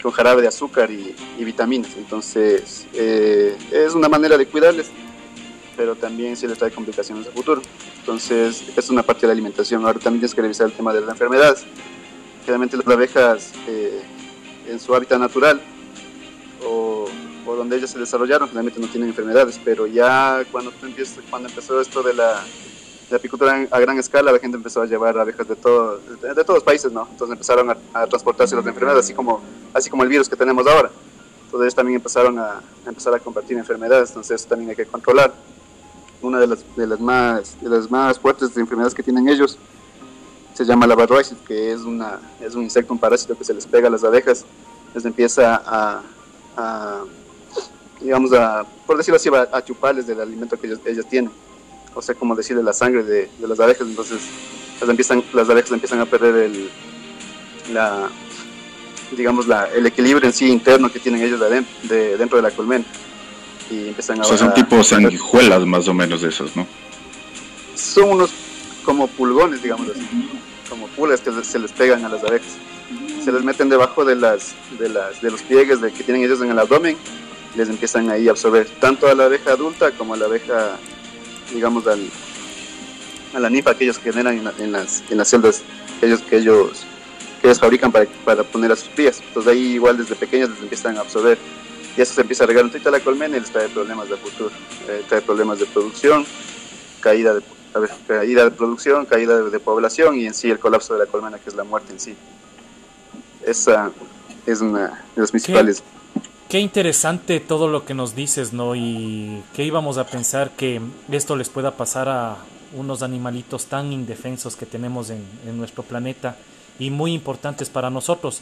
con 0.01 0.11
jarabe 0.11 0.41
de 0.41 0.47
azúcar 0.47 0.91
y, 0.91 1.15
y 1.37 1.43
vitaminas. 1.43 1.91
Entonces, 1.97 2.87
eh, 2.93 3.57
es 3.71 3.93
una 3.95 4.07
manera 4.09 4.37
de 4.37 4.45
cuidarles, 4.45 4.91
pero 5.75 5.95
también 5.95 6.35
sí 6.37 6.45
les 6.47 6.57
trae 6.57 6.71
complicaciones 6.71 7.27
a 7.27 7.31
futuro. 7.31 7.61
Entonces, 7.99 8.63
es 8.75 8.89
una 8.89 9.03
parte 9.03 9.21
de 9.21 9.27
la 9.27 9.33
alimentación. 9.33 9.83
Ahora 9.85 9.99
también 9.99 10.21
tienes 10.21 10.35
que 10.35 10.41
revisar 10.41 10.67
el 10.67 10.73
tema 10.73 10.93
de 10.93 11.01
las 11.01 11.09
enfermedades. 11.09 11.63
Generalmente 12.41 12.77
las 12.77 12.87
abejas 12.87 13.51
eh, 13.67 14.01
en 14.67 14.79
su 14.79 14.93
hábitat 14.95 15.19
natural 15.19 15.61
o, 16.65 17.05
o 17.45 17.55
donde 17.55 17.77
ellas 17.77 17.89
se 17.89 17.99
desarrollaron, 17.99 18.47
generalmente 18.47 18.79
no 18.79 18.87
tienen 18.87 19.09
enfermedades, 19.09 19.59
pero 19.63 19.87
ya 19.87 20.43
cuando, 20.51 20.71
tú 20.71 20.85
empiezas, 20.85 21.19
cuando 21.29 21.49
empezó 21.49 21.79
esto 21.81 22.03
de 22.03 22.13
la, 22.13 22.43
de 23.09 23.15
apicultura 23.15 23.67
a 23.69 23.79
gran 23.79 23.97
escala, 23.97 24.31
la 24.31 24.39
gente 24.39 24.57
empezó 24.57 24.81
a 24.81 24.85
llevar 24.85 25.17
abejas 25.17 25.47
de, 25.47 25.55
todo, 25.55 25.99
de, 26.21 26.33
de 26.33 26.43
todos 26.43 26.55
los 26.55 26.63
países, 26.63 26.91
¿no? 26.91 27.07
Entonces 27.11 27.33
empezaron 27.33 27.69
a, 27.69 27.77
a 27.93 28.07
transportarse 28.07 28.55
las 28.55 28.65
enfermedades, 28.65 29.05
así 29.05 29.13
como, 29.13 29.41
así 29.73 29.89
como 29.89 30.03
el 30.03 30.09
virus 30.09 30.29
que 30.29 30.35
tenemos 30.35 30.65
ahora. 30.67 30.91
Entonces 31.45 31.65
ellos 31.65 31.75
también 31.75 31.95
empezaron 31.97 32.39
a, 32.39 32.61
a 32.85 32.87
empezar 32.87 33.13
a 33.13 33.19
compartir 33.19 33.57
enfermedades, 33.57 34.09
entonces 34.09 34.39
eso 34.39 34.49
también 34.49 34.69
hay 34.69 34.75
que 34.75 34.85
controlar. 34.85 35.33
Una 36.21 36.39
de 36.39 36.45
las, 36.45 36.63
de 36.75 36.85
las, 36.85 36.99
más, 36.99 37.59
de 37.59 37.67
las 37.67 37.89
más 37.89 38.19
fuertes 38.19 38.55
enfermedades 38.55 38.93
que 38.93 39.01
tienen 39.01 39.27
ellos 39.27 39.57
se 40.53 40.65
llama 40.65 40.87
la 40.87 40.95
varroisis, 40.95 41.37
que 41.47 41.71
es, 41.71 41.81
una, 41.81 42.19
es 42.39 42.55
un 42.55 42.63
insecto, 42.63 42.93
un 42.93 42.99
parásito 42.99 43.37
que 43.37 43.43
se 43.43 43.53
les 43.53 43.65
pega 43.65 43.87
a 43.87 43.91
las 43.91 44.03
abejas, 44.03 44.45
les 44.93 45.05
empieza 45.05 45.61
a, 45.65 46.01
a 46.57 47.03
digamos, 47.99 48.33
a, 48.33 48.65
por 48.85 48.97
decirlo 48.97 49.17
así, 49.17 49.29
a, 49.29 49.57
a 49.57 49.63
chuparles 49.63 50.07
del 50.07 50.19
alimento 50.19 50.59
que 50.59 50.67
ellos, 50.67 50.79
ellas 50.85 51.07
tienen, 51.09 51.31
o 51.93 52.01
sea, 52.01 52.15
como 52.15 52.35
decirle 52.35 52.63
la 52.63 52.73
sangre 52.73 53.03
de, 53.03 53.29
de 53.37 53.47
las 53.47 53.59
abejas, 53.59 53.87
entonces 53.87 54.21
las, 54.79 54.89
empiezan, 54.89 55.23
las 55.33 55.49
abejas 55.49 55.71
empiezan 55.71 55.99
a 55.99 56.05
perder 56.05 56.35
el, 56.35 56.69
la, 57.73 58.09
digamos, 59.15 59.47
la, 59.47 59.67
el 59.67 59.85
equilibrio 59.85 60.27
en 60.27 60.33
sí 60.33 60.49
interno 60.49 60.91
que 60.91 60.99
tienen 60.99 61.21
ellos 61.21 61.39
de 61.39 61.65
de, 61.83 62.17
dentro 62.17 62.37
de 62.37 62.43
la 62.43 62.51
colmena. 62.51 62.85
Y 63.69 63.87
empiezan 63.87 64.19
a... 64.19 64.23
O 64.23 64.25
sea, 64.25 64.37
son 64.37 64.53
tipo 64.53 64.83
sanguijuelas 64.83 65.65
más 65.65 65.87
o 65.87 65.93
menos 65.93 66.21
de 66.21 66.29
esos, 66.29 66.55
¿no? 66.57 66.67
son 67.81 68.11
unos 68.11 68.31
como 68.83 69.07
pulgones, 69.07 69.61
digamos 69.61 69.87
así, 69.89 70.07
como 70.69 70.87
pulgas 70.87 71.21
que 71.21 71.31
se 71.43 71.59
les 71.59 71.71
pegan 71.71 72.05
a 72.05 72.09
las 72.09 72.23
abejas. 72.23 72.53
Se 73.23 73.31
les 73.31 73.43
meten 73.43 73.69
debajo 73.69 74.03
de 74.03 74.15
las 74.15 74.55
de 74.79 74.89
las 74.89 75.21
de 75.21 75.31
los 75.31 75.41
pliegues 75.43 75.79
de, 75.81 75.91
que 75.91 76.03
tienen 76.03 76.23
ellos 76.23 76.41
en 76.41 76.51
el 76.51 76.59
abdomen, 76.59 76.97
y 77.53 77.57
les 77.57 77.69
empiezan 77.69 78.09
ahí 78.09 78.27
a 78.27 78.31
absorber 78.31 78.67
tanto 78.79 79.07
a 79.07 79.15
la 79.15 79.25
abeja 79.25 79.51
adulta 79.51 79.91
como 79.91 80.13
a 80.13 80.17
la 80.17 80.25
abeja, 80.25 80.77
digamos, 81.53 81.85
al, 81.87 81.99
a 83.33 83.39
la 83.39 83.49
ninfa 83.49 83.75
que 83.75 83.83
ellos 83.83 83.99
generan 83.99 84.37
en, 84.37 84.63
en 84.63 84.71
las 84.71 85.03
en 85.09 85.17
las 85.17 85.29
celdas 85.29 85.61
que 85.99 86.07
ellos 86.07 86.21
que 86.21 86.37
ellos 86.37 86.85
que 87.41 87.47
ellos 87.47 87.59
fabrican 87.59 87.91
para, 87.91 88.05
para 88.25 88.43
poner 88.43 88.71
a 88.71 88.75
sus 88.75 88.89
crías. 88.89 89.21
Entonces 89.27 89.51
ahí 89.51 89.73
igual 89.73 89.97
desde 89.97 90.15
pequeños 90.15 90.49
les 90.49 90.61
empiezan 90.61 90.97
a 90.97 91.01
absorber 91.01 91.37
y 91.97 92.01
eso 92.01 92.13
se 92.13 92.21
empieza 92.21 92.43
a 92.43 92.47
regar 92.47 92.63
un 92.63 92.71
a 92.73 92.91
la 92.91 92.99
colmena 92.99 93.37
y 93.37 93.39
les 93.41 93.51
trae 93.51 93.67
problemas 93.69 94.09
de 94.09 94.17
futuro, 94.17 94.51
eh, 94.87 95.03
trae 95.09 95.21
problemas 95.21 95.59
de 95.59 95.65
producción, 95.65 96.25
caída 97.01 97.33
de, 97.33 97.41
a 97.73 97.79
ver, 97.79 97.89
caída 98.07 98.43
de 98.43 98.51
producción, 98.51 99.05
caída 99.05 99.41
de, 99.41 99.59
población 99.59 100.17
y 100.17 100.25
en 100.25 100.33
sí 100.33 100.49
el 100.49 100.59
colapso 100.59 100.93
de 100.93 100.99
la 100.99 101.05
colmena, 101.05 101.39
que 101.39 101.49
es 101.49 101.55
la 101.55 101.63
muerte 101.63 101.93
en 101.93 101.99
sí. 101.99 102.15
Esa 103.45 103.91
es 104.45 104.61
una 104.61 105.03
de 105.15 105.21
las 105.21 105.31
principales. 105.31 105.83
Qué 106.49 106.59
interesante 106.59 107.39
todo 107.39 107.67
lo 107.67 107.85
que 107.85 107.93
nos 107.93 108.13
dices, 108.13 108.51
¿no? 108.51 108.75
Y 108.75 109.41
que 109.53 109.63
íbamos 109.63 109.97
a 109.97 110.05
pensar 110.05 110.51
que 110.51 110.81
esto 111.09 111.35
les 111.35 111.49
pueda 111.49 111.77
pasar 111.77 112.09
a 112.09 112.37
unos 112.73 113.03
animalitos 113.03 113.65
tan 113.65 113.91
indefensos 113.93 114.55
que 114.55 114.65
tenemos 114.65 115.09
en, 115.09 115.25
en 115.45 115.57
nuestro 115.57 115.83
planeta 115.83 116.35
y 116.77 116.89
muy 116.89 117.13
importantes 117.13 117.69
para 117.69 117.89
nosotros. 117.89 118.41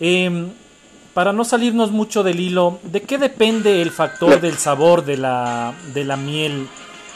Em, 0.00 0.50
para 1.14 1.32
no 1.32 1.44
salirnos 1.44 1.90
mucho 1.90 2.22
del 2.22 2.38
hilo, 2.38 2.78
¿de 2.82 3.02
qué 3.02 3.18
depende 3.18 3.82
el 3.82 3.90
factor 3.90 4.40
del 4.40 4.56
sabor 4.56 5.04
de 5.04 5.16
la, 5.16 5.74
de 5.94 6.04
la 6.04 6.16
miel? 6.16 6.68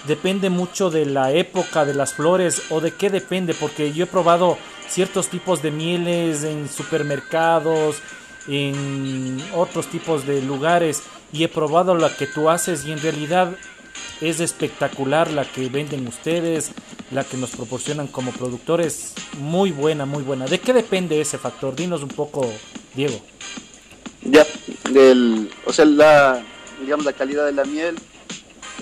¿Depende 0.07 0.51
mucho 0.51 0.91
de 0.91 1.07
la 1.07 1.33
época 1.33 1.85
de 1.85 1.95
las 1.95 2.15
flores 2.15 2.63
o 2.71 2.81
de 2.81 2.93
qué 2.93 3.09
depende? 3.09 3.55
Porque 3.55 3.93
yo 3.93 4.05
he 4.05 4.09
probado 4.09 4.59
ciertos 4.89 5.29
tipos 5.29 5.63
de 5.63 5.71
mieles 5.71 6.43
en 6.43 6.69
supermercados, 6.69 8.03
en 8.49 9.39
otros 9.55 9.87
tipos 9.87 10.27
de 10.27 10.43
lugares 10.43 11.03
y 11.33 11.45
he 11.45 11.49
probado 11.49 11.95
la 11.95 12.15
que 12.15 12.27
tú 12.27 12.51
haces 12.51 12.85
y 12.85 12.93
en 12.93 13.01
realidad 13.01 13.57
es 14.21 14.41
espectacular 14.41 15.31
la 15.31 15.45
que 15.45 15.69
venden 15.69 16.07
ustedes, 16.07 16.73
la 17.11 17.25
que 17.25 17.37
nos 17.37 17.51
proporcionan 17.51 18.07
como 18.07 18.33
productores, 18.33 19.15
muy 19.39 19.73
buena, 19.73 20.07
muy 20.07 20.23
buena. 20.23 20.47
¿De 20.47 20.61
qué 20.61 20.73
depende 20.73 21.21
ese 21.21 21.39
factor? 21.39 21.75
Dinos 21.75 22.03
un 22.03 22.09
poco, 22.09 22.49
Diego. 22.95 23.21
Ya, 24.23 24.47
del, 24.91 25.51
o 25.67 25.73
sea, 25.73 25.85
la, 25.85 26.45
digamos, 26.81 27.05
la 27.05 27.13
calidad 27.13 27.47
de 27.47 27.53
la 27.53 27.65
miel, 27.65 27.97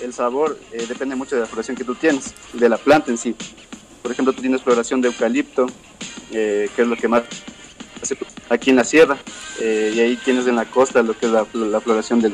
el 0.01 0.13
sabor, 0.13 0.57
eh, 0.71 0.85
depende 0.87 1.15
mucho 1.15 1.35
de 1.35 1.41
la 1.41 1.47
floración 1.47 1.75
que 1.75 1.83
tú 1.83 1.95
tienes, 1.95 2.33
de 2.53 2.69
la 2.69 2.77
planta 2.77 3.11
en 3.11 3.17
sí. 3.17 3.35
Por 4.01 4.11
ejemplo, 4.11 4.33
tú 4.33 4.41
tienes 4.41 4.61
floración 4.61 5.01
de 5.01 5.09
eucalipto, 5.09 5.67
eh, 6.31 6.69
que 6.75 6.81
es 6.81 6.87
lo 6.87 6.95
que 6.95 7.07
más 7.07 7.23
hace 8.01 8.17
aquí 8.49 8.71
en 8.71 8.75
la 8.77 8.83
sierra, 8.83 9.17
eh, 9.59 9.93
y 9.95 9.99
ahí 9.99 10.15
tienes 10.17 10.47
en 10.47 10.55
la 10.55 10.65
costa 10.65 11.03
lo 11.03 11.17
que 11.17 11.27
es 11.27 11.31
la, 11.31 11.45
floración 11.45 12.19
del, 12.19 12.33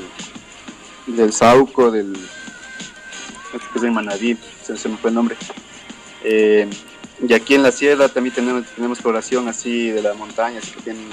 del 1.08 1.34
sauco, 1.34 1.92
del 1.92 2.14
que 2.14 3.80
es 3.80 3.84
en 3.84 3.94
Manabí, 3.94 4.38
se, 4.64 4.78
se 4.78 4.90
me 4.90 4.98
fue 4.98 5.10
el 5.10 5.16
nombre. 5.16 5.36
Y 6.24 7.34
aquí 7.34 7.56
en 7.56 7.64
la 7.64 7.72
sierra 7.72 8.10
también 8.10 8.36
tenemos, 8.36 8.66
tenemos 8.76 9.00
floración 9.00 9.48
así 9.48 9.90
de 9.90 10.04
la 10.04 10.14
montaña, 10.14 10.60
así 10.60 10.72
que 10.72 10.82
tienen 10.82 11.08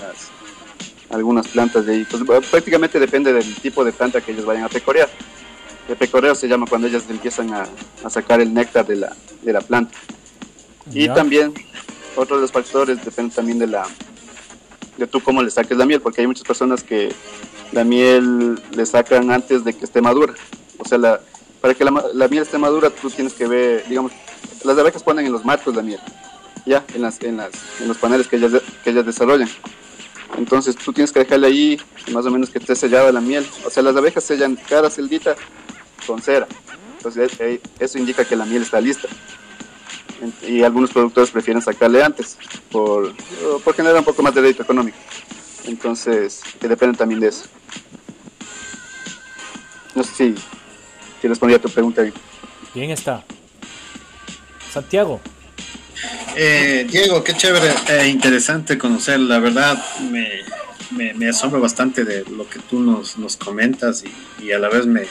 algunas 1.10 1.48
plantas 1.48 1.86
de 1.86 1.94
ahí. 1.94 2.06
Pues, 2.10 2.46
prácticamente 2.46 3.00
depende 3.00 3.32
del 3.32 3.54
tipo 3.56 3.84
de 3.84 3.92
planta 3.92 4.20
que 4.20 4.32
ellos 4.32 4.44
vayan 4.44 4.64
a 4.64 4.68
pecorear. 4.68 5.08
El 5.88 5.96
pecoreo 5.96 6.34
se 6.34 6.48
llama 6.48 6.66
cuando 6.68 6.86
ellas 6.86 7.04
empiezan 7.10 7.52
a, 7.52 7.66
a 8.02 8.10
sacar 8.10 8.40
el 8.40 8.52
néctar 8.54 8.86
de 8.86 8.96
la, 8.96 9.12
de 9.42 9.52
la 9.52 9.60
planta. 9.60 9.96
Y 10.92 11.06
Ya. 11.06 11.14
también, 11.14 11.52
otro 12.16 12.36
de 12.36 12.42
los 12.42 12.52
factores 12.52 13.04
depende 13.04 13.34
también 13.34 13.58
de 13.58 13.66
la 13.66 13.86
de 14.96 15.06
tú 15.08 15.20
cómo 15.20 15.42
le 15.42 15.50
saques 15.50 15.76
la 15.76 15.84
miel, 15.86 16.00
porque 16.00 16.20
hay 16.20 16.26
muchas 16.26 16.44
personas 16.44 16.82
que 16.84 17.12
la 17.72 17.82
miel 17.84 18.60
le 18.70 18.86
sacan 18.86 19.30
antes 19.32 19.64
de 19.64 19.72
que 19.74 19.84
esté 19.84 20.00
madura. 20.00 20.34
O 20.78 20.86
sea, 20.88 20.98
la, 20.98 21.20
para 21.60 21.74
que 21.74 21.84
la, 21.84 22.04
la 22.14 22.28
miel 22.28 22.44
esté 22.44 22.58
madura, 22.58 22.90
tú 22.90 23.10
tienes 23.10 23.32
que 23.34 23.46
ver, 23.48 23.84
digamos, 23.88 24.12
las 24.62 24.78
abejas 24.78 25.02
ponen 25.02 25.26
en 25.26 25.32
los 25.32 25.44
marcos 25.44 25.74
la 25.74 25.82
miel, 25.82 25.98
ya, 26.64 26.84
en, 26.94 27.02
las, 27.02 27.20
en, 27.22 27.38
las, 27.38 27.50
en 27.80 27.88
los 27.88 27.98
paneles 27.98 28.28
que 28.28 28.36
ellas, 28.36 28.52
de- 28.52 28.62
que 28.84 28.90
ellas 28.90 29.04
desarrollan. 29.04 29.48
Entonces 30.38 30.76
tú 30.76 30.92
tienes 30.92 31.10
que 31.12 31.18
dejarle 31.20 31.46
ahí 31.48 31.80
más 32.12 32.24
o 32.26 32.30
menos 32.30 32.50
que 32.50 32.58
esté 32.58 32.74
sellada 32.76 33.10
la 33.12 33.20
miel. 33.20 33.44
O 33.66 33.70
sea, 33.70 33.82
las 33.82 33.96
abejas 33.96 34.22
sellan 34.24 34.56
cada 34.68 34.90
celdita 34.90 35.34
con 36.06 36.22
cera. 36.22 36.46
Entonces 36.96 37.32
eh, 37.40 37.60
eso 37.78 37.98
indica 37.98 38.24
que 38.24 38.36
la 38.36 38.46
miel 38.46 38.62
está 38.62 38.80
lista. 38.80 39.08
Y 40.46 40.62
algunos 40.62 40.90
productores 40.90 41.30
prefieren 41.30 41.60
sacarle 41.60 42.02
antes 42.02 42.38
por, 42.70 43.12
por 43.62 43.74
generar 43.74 43.98
un 43.98 44.04
poco 44.04 44.22
más 44.22 44.34
de 44.34 44.40
rédito 44.40 44.62
económico. 44.62 44.96
Entonces, 45.66 46.40
que 46.60 46.68
depende 46.68 46.96
también 46.96 47.20
de 47.20 47.28
eso. 47.28 47.44
No 49.94 50.02
sé 50.02 50.14
si, 50.14 50.34
si 51.20 51.28
respondí 51.28 51.54
a 51.54 51.60
tu 51.60 51.68
pregunta. 51.68 52.02
bien. 52.02 52.14
Bien 52.74 52.90
está. 52.90 53.24
Santiago. 54.72 55.20
Eh, 56.36 56.86
Diego, 56.90 57.22
qué 57.22 57.34
chévere 57.34 57.72
e 57.88 58.08
interesante 58.08 58.76
conocer. 58.76 59.20
La 59.20 59.38
verdad, 59.38 59.82
me, 60.10 60.28
me, 60.90 61.14
me 61.14 61.28
asombra 61.28 61.60
bastante 61.60 62.04
de 62.04 62.24
lo 62.24 62.48
que 62.48 62.58
tú 62.58 62.80
nos, 62.80 63.16
nos 63.18 63.36
comentas 63.36 64.04
y, 64.04 64.44
y 64.44 64.52
a 64.52 64.58
la 64.58 64.68
vez 64.68 64.86
me, 64.86 65.02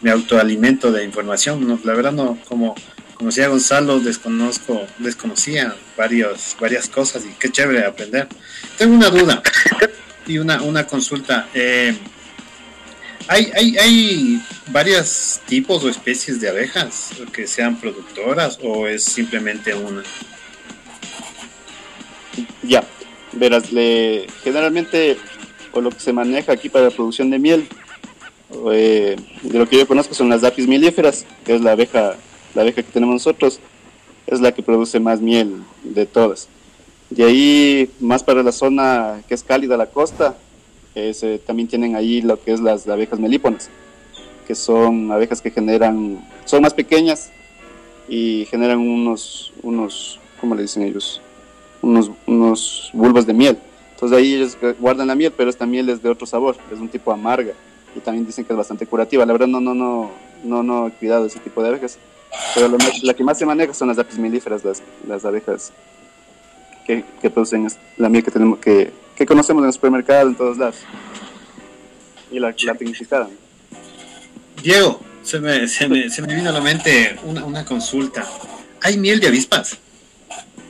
me 0.00 0.10
autoalimento 0.10 0.92
de 0.92 1.04
información. 1.04 1.66
No, 1.66 1.78
la 1.82 1.94
verdad, 1.94 2.12
no, 2.12 2.38
como, 2.48 2.74
como 3.14 3.30
decía 3.30 3.48
Gonzalo, 3.48 4.00
desconozco, 4.00 4.86
desconocía 4.98 5.74
varios, 5.96 6.56
varias 6.60 6.88
cosas 6.88 7.24
y 7.24 7.30
qué 7.38 7.50
chévere 7.50 7.84
aprender. 7.84 8.28
Tengo 8.76 8.94
una 8.94 9.10
duda 9.10 9.42
y 10.26 10.38
una, 10.38 10.62
una 10.62 10.86
consulta. 10.86 11.48
Eh, 11.54 11.96
¿hay, 13.26 13.50
hay, 13.54 13.78
¿Hay 13.78 14.42
varios 14.68 15.40
tipos 15.46 15.84
o 15.84 15.88
especies 15.88 16.40
de 16.40 16.48
abejas 16.48 17.10
que 17.32 17.46
sean 17.46 17.80
productoras 17.80 18.58
o 18.62 18.86
es 18.86 19.04
simplemente 19.04 19.74
una? 19.74 20.02
Ya, 22.62 22.84
verás, 23.32 23.72
le, 23.72 24.26
generalmente, 24.44 25.18
o 25.72 25.80
lo 25.80 25.90
que 25.90 26.00
se 26.00 26.12
maneja 26.12 26.52
aquí 26.52 26.68
para 26.68 26.86
la 26.86 26.90
producción 26.90 27.30
de 27.30 27.38
miel, 27.38 27.68
eh, 28.72 29.16
de 29.42 29.58
lo 29.58 29.68
que 29.68 29.78
yo 29.78 29.86
conozco 29.86 30.14
son 30.14 30.28
las 30.28 30.44
apis 30.44 30.66
mielíferas, 30.66 31.26
que 31.44 31.54
es 31.54 31.60
la 31.60 31.72
abeja, 31.72 32.16
la 32.54 32.62
abeja 32.62 32.82
que 32.82 32.90
tenemos 32.92 33.14
nosotros, 33.14 33.60
es 34.26 34.40
la 34.40 34.52
que 34.52 34.62
produce 34.62 35.00
más 35.00 35.20
miel 35.20 35.62
de 35.84 36.06
todas. 36.06 36.48
De 37.10 37.24
ahí, 37.24 37.90
más 38.00 38.22
para 38.22 38.42
la 38.42 38.52
zona 38.52 39.22
que 39.28 39.34
es 39.34 39.42
cálida, 39.42 39.76
la 39.76 39.86
costa, 39.86 40.36
eh, 40.94 41.14
se- 41.14 41.38
también 41.38 41.68
tienen 41.68 41.96
ahí 41.96 42.20
lo 42.22 42.42
que 42.42 42.52
es 42.52 42.60
las 42.60 42.86
abejas 42.88 43.18
melíponas, 43.18 43.70
que 44.46 44.54
son 44.54 45.10
abejas 45.12 45.40
que 45.40 45.50
generan, 45.50 46.26
son 46.44 46.62
más 46.62 46.74
pequeñas 46.74 47.30
y 48.08 48.46
generan 48.50 48.78
unos, 48.78 49.52
unos, 49.62 50.18
¿cómo 50.40 50.54
le 50.54 50.62
dicen 50.62 50.82
ellos? 50.82 51.20
Unos, 51.80 52.10
unos 52.26 52.90
bulbos 52.92 53.26
de 53.26 53.34
miel. 53.34 53.58
Entonces 53.94 54.16
ahí 54.18 54.34
ellos 54.34 54.56
guardan 54.78 55.06
la 55.08 55.14
miel, 55.14 55.32
pero 55.36 55.50
esta 55.50 55.66
miel 55.66 55.88
es 55.88 56.02
de 56.02 56.08
otro 56.08 56.26
sabor, 56.26 56.56
es 56.72 56.78
un 56.78 56.88
tipo 56.88 57.10
amarga 57.12 57.52
y 57.98 58.00
también 58.00 58.24
dicen 58.26 58.44
que 58.44 58.52
es 58.52 58.56
bastante 58.56 58.86
curativa. 58.86 59.26
La 59.26 59.32
verdad 59.32 59.46
no, 59.46 59.60
no, 59.60 59.74
no, 59.74 60.10
no, 60.44 60.62
no 60.62 60.86
he 60.88 60.92
cuidado 60.92 61.26
ese 61.26 61.38
tipo 61.40 61.62
de 61.62 61.68
abejas, 61.68 61.98
pero 62.54 62.68
lo 62.68 62.78
más- 62.78 63.02
la 63.02 63.14
que 63.14 63.24
más 63.24 63.38
se 63.38 63.44
maneja 63.46 63.74
son 63.74 63.88
las 63.88 63.98
apis 63.98 64.18
melíferas, 64.18 64.64
las, 64.64 64.82
las 65.06 65.24
abejas 65.24 65.72
que, 66.86 67.04
que 67.20 67.30
producen 67.30 67.68
la 67.96 68.08
miel 68.08 68.24
que 68.24 68.30
tenemos, 68.30 68.58
que, 68.58 68.92
que 69.16 69.26
conocemos 69.26 69.62
en 69.62 69.66
el 69.68 69.72
supermercado, 69.72 70.28
en 70.28 70.34
todos 70.36 70.56
lados. 70.58 70.76
Y 72.30 72.38
la, 72.38 72.54
la 72.64 72.74
tecnificada. 72.74 73.28
Diego, 74.62 75.00
se 75.22 75.40
me, 75.40 75.66
se 75.68 75.88
me, 75.88 76.10
se 76.10 76.22
me 76.22 76.34
vino 76.34 76.50
a 76.50 76.52
la 76.52 76.60
mente 76.60 77.16
una, 77.24 77.44
una 77.44 77.64
consulta. 77.64 78.26
¿Hay 78.82 78.96
miel 78.98 79.20
de 79.20 79.28
avispas? 79.28 79.78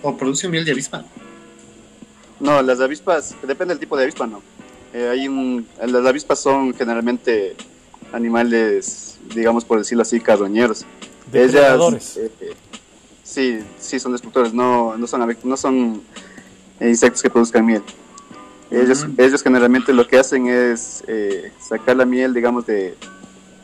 ¿O 0.02 0.16
produce 0.16 0.49
miel 0.49 0.64
de 0.64 0.73
avispa? 0.73 1.04
No, 2.40 2.62
las 2.62 2.80
avispas, 2.80 3.35
depende 3.42 3.75
del 3.75 3.80
tipo 3.80 3.97
de 3.97 4.04
avispa, 4.04 4.26
no. 4.26 4.40
Eh, 4.95 5.09
hay 5.09 5.28
un, 5.28 5.66
las 5.87 6.07
avispas 6.07 6.40
son 6.40 6.75
generalmente 6.75 7.54
animales, 8.12 9.18
digamos 9.35 9.64
por 9.64 9.78
decirlo 9.78 10.02
así, 10.02 10.21
carroñeros. 10.21 10.85
Ellas, 11.33 12.16
eh, 12.16 12.30
sí, 13.23 13.59
sí 13.78 14.00
son 14.00 14.12
destructores, 14.12 14.54
no, 14.54 14.97
no 14.97 15.07
son, 15.07 15.37
no 15.45 15.57
son 15.57 16.02
insectos 16.80 17.23
que 17.23 17.28
produzcan 17.28 17.66
miel. 17.66 17.83
Ellos, 18.71 19.04
Ujú. 19.04 19.14
ellos 19.18 19.42
generalmente 19.42 19.92
lo 19.92 20.07
que 20.07 20.18
hacen 20.18 20.47
es 20.47 21.02
eh, 21.07 21.52
sacar 21.61 21.97
la 21.97 22.04
miel, 22.04 22.35
digamos, 22.35 22.66
de, 22.66 22.95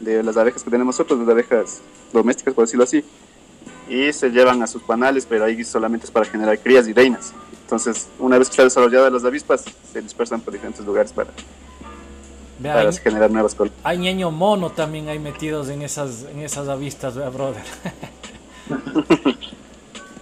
de 0.00 0.22
las 0.22 0.36
abejas 0.36 0.62
que 0.62 0.70
tenemos 0.70 0.94
nosotros, 0.94 1.20
las 1.20 1.28
abejas 1.28 1.80
domésticas, 2.12 2.54
por 2.54 2.64
decirlo 2.64 2.84
así, 2.84 3.04
y 3.88 4.12
se 4.12 4.30
llevan 4.30 4.62
a 4.62 4.66
sus 4.66 4.82
panales, 4.82 5.26
pero 5.26 5.44
ahí 5.44 5.62
solamente 5.64 6.06
es 6.06 6.10
para 6.10 6.26
generar 6.26 6.58
crías 6.58 6.88
y 6.88 6.92
reinas. 6.92 7.32
Entonces, 7.64 8.08
una 8.18 8.38
vez 8.38 8.48
que 8.48 8.52
está 8.52 8.64
desarrollada 8.64 9.10
las 9.10 9.24
avispas, 9.24 9.64
se 9.92 10.00
dispersan 10.02 10.40
por 10.40 10.52
diferentes 10.52 10.84
lugares 10.84 11.12
para, 11.12 11.30
Vea, 12.58 12.74
para 12.74 12.88
hay, 12.90 12.96
generar 12.96 13.30
nuevas 13.30 13.54
colonias. 13.54 13.80
hay 13.82 13.98
ñeño 13.98 14.30
mono 14.30 14.70
también 14.70 15.08
hay 15.08 15.18
metidos 15.18 15.68
en 15.70 15.82
esas, 15.82 16.24
en 16.30 16.40
esas 16.40 16.68
avistas, 16.68 17.14
vea, 17.16 17.30
brother. 17.30 17.62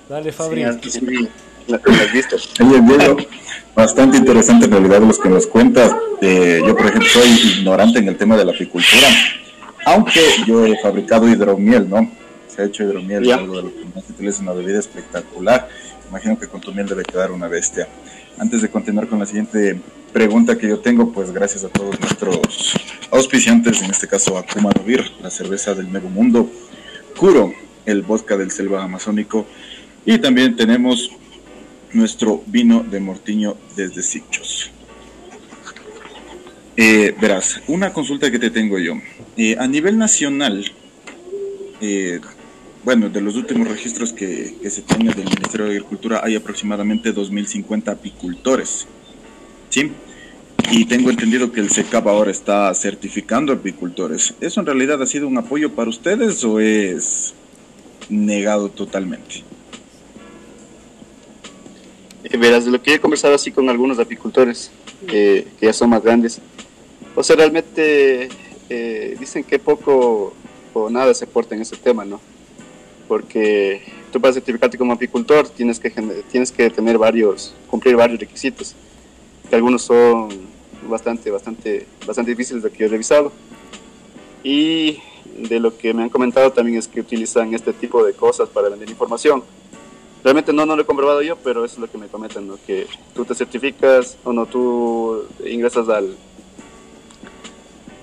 Dale, 0.09 0.33
Fabri. 0.33 0.65
Sí, 0.83 0.91
sí. 0.91 1.29
La- 1.69 1.81
Las 1.85 2.13
vistas. 2.13 2.49
Oye, 2.61 2.81
Diego, 2.81 3.17
bastante 3.75 4.17
interesante 4.17 4.67
en 4.67 4.73
realidad 4.73 5.01
los 5.01 5.19
que 5.19 5.29
nos 5.29 5.47
cuentas. 5.47 5.95
Eh, 6.21 6.61
yo, 6.67 6.77
por 6.77 6.87
ejemplo, 6.87 7.09
soy 7.09 7.29
ignorante 7.59 7.99
en 7.99 8.09
el 8.09 8.17
tema 8.17 8.37
de 8.37 8.45
la 8.45 8.53
apicultura, 8.53 9.09
aunque 9.87 10.21
yo 10.47 10.65
he 10.67 10.77
fabricado 10.81 11.29
hidromiel, 11.29 11.89
¿no? 11.89 12.11
Se 12.49 12.63
ha 12.63 12.65
hecho 12.67 12.83
hidromiel, 12.83 13.25
Ya. 13.25 13.37
algo 13.37 13.57
de 13.57 13.63
lo 13.63 13.69
que 13.75 13.85
más 13.95 14.05
utiliza, 14.11 14.43
una 14.43 14.53
bebida 14.53 14.79
espectacular. 14.81 15.69
Imagino 16.13 16.39
que 16.39 16.47
con 16.47 16.61
tu 16.61 16.75
miel 16.75 16.87
debe 16.87 17.05
quedar 17.05 17.31
una 17.33 17.49
bestia. 17.49 17.89
Antes 18.37 18.61
de 18.61 18.69
continuar 18.69 19.09
con 19.09 19.19
la 19.19 19.25
siguiente 19.25 19.81
pregunta 20.13 20.59
que 20.59 20.69
yo 20.69 20.79
tengo, 20.79 21.11
pues 21.11 21.31
gracias 21.31 21.65
a 21.65 21.71
todos 21.71 21.99
nuestros 21.99 22.75
auspiciantes, 23.11 23.81
en 23.81 23.91
este 23.91 24.07
caso 24.07 24.37
a 24.37 24.43
Kuma 24.43 24.73
Novir, 24.77 25.11
la 25.23 25.31
cerveza 25.31 25.75
del 25.75 25.91
Nuevo 25.91 26.11
Mundo, 26.11 26.51
Kuro, 27.19 27.55
el 27.87 28.03
vodka 28.03 28.37
del 28.37 28.51
selva 28.51 28.83
amazónico, 28.83 29.47
y 30.05 30.19
también 30.19 30.55
tenemos 30.55 31.09
nuestro 31.95 32.43
vino 32.45 32.83
de 32.83 33.01
mortiño 33.01 33.57
desde 33.75 34.03
Sichos. 34.03 34.71
Eh, 36.77 37.15
verás, 37.23 37.63
una 37.69 37.91
consulta 37.95 38.31
que 38.31 38.39
te 38.39 38.51
tengo 38.51 38.79
yo. 38.79 39.01
Eh, 39.39 39.57
a 39.59 39.67
nivel 39.67 39.97
nacional, 39.97 40.63
eh, 41.81 42.21
bueno, 42.85 43.09
de 43.09 43.21
los 43.21 43.37
últimos 43.37 43.69
registros 43.69 44.13
que, 44.13 44.57
se 44.69 44.83
tiene 44.83 45.13
del 45.15 45.25
Ministerio 45.25 45.67
de 45.67 45.73
Agricultura, 45.73 46.21
hay 46.23 46.37
aproximadamente 46.37 47.15
2.050 47.15 47.93
apicultores. 47.93 48.87
¿Sí? 49.69 49.93
Y 50.71 50.85
tengo 50.87 51.11
entendido 51.11 51.51
que 51.53 51.61
el 51.61 51.71
SECAP 51.71 52.07
ahora 52.07 52.31
está 52.31 52.73
certificando 52.75 53.53
apicultores. 53.53 54.35
¿Eso 54.41 54.61
en 54.61 54.67
realidad 54.67 55.03
ha 55.03 55.07
sido 55.07 55.27
un 55.27 55.39
apoyo 55.39 55.73
para 55.73 55.91
ustedes 55.91 56.45
o 56.45 56.61
es 56.61 57.35
negado 58.09 58.69
totalmente? 58.69 59.43
Eh, 62.25 62.37
verás, 62.37 62.65
de 62.65 62.71
lo 62.71 62.81
que 62.81 62.95
he 62.95 63.01
conversado 63.01 63.35
así 63.35 63.51
con 63.51 63.69
algunos 63.69 63.99
apicultores 63.99 64.71
que 65.07 65.47
ya 65.61 65.73
son 65.73 65.91
más 65.91 66.03
grandes, 66.03 66.41
o 67.15 67.23
sea, 67.23 67.37
realmente 67.37 68.29
eh, 68.71 69.17
dicen 69.19 69.45
que 69.45 69.59
poco 69.59 70.35
o 70.73 70.89
nada 70.89 71.13
se 71.13 71.25
aporta 71.25 71.55
en 71.55 71.61
ese 71.61 71.77
tema, 71.77 72.05
¿no? 72.05 72.21
Porque 73.09 73.83
tú 74.13 74.21
para 74.21 74.33
certificarte 74.33 74.79
como 74.79 74.93
apicultor 74.93 75.49
tienes 75.49 75.79
que, 75.79 75.91
tienes 76.31 76.53
que 76.53 76.71
tener 76.71 76.99
varios, 76.99 77.55
cumplir 77.69 77.97
varios 77.97 78.21
requisitos, 78.21 78.75
que 79.49 79.57
algunos 79.57 79.83
son 79.83 80.29
bastante, 80.89 81.31
bastante, 81.31 81.87
bastante 82.07 82.31
difíciles 82.31 82.63
de 82.63 82.71
que 82.71 82.85
he 82.85 82.89
revisado. 82.89 83.33
Y 84.45 84.99
de 85.37 85.61
lo 85.61 85.77
que 85.77 85.95
me 85.95 86.03
han 86.03 86.09
comentado 86.09 86.53
también 86.53 86.79
es 86.79 86.89
que 86.89 87.01
utilizan 87.01 87.55
este 87.55 87.73
tipo 87.73 88.05
de 88.05 88.13
cosas 88.13 88.49
para 88.49 88.69
vender 88.69 88.91
información. 88.91 89.43
Realmente 90.23 90.53
no, 90.53 90.65
no 90.67 90.77
lo 90.77 90.83
he 90.83 90.87
comprobado 90.87 91.23
yo, 91.23 91.37
pero 91.37 91.65
eso 91.65 91.75
es 91.75 91.81
lo 91.81 91.91
que 91.91 91.99
me 91.99 92.07
comentan, 92.07 92.47
¿no? 92.47 92.57
que 92.65 92.87
tú 93.15 93.25
te 93.25 93.35
certificas 93.35 94.17
o 94.23 94.33
no, 94.33 94.47
tú 94.47 95.25
ingresas 95.45 95.89
al, 95.89 96.17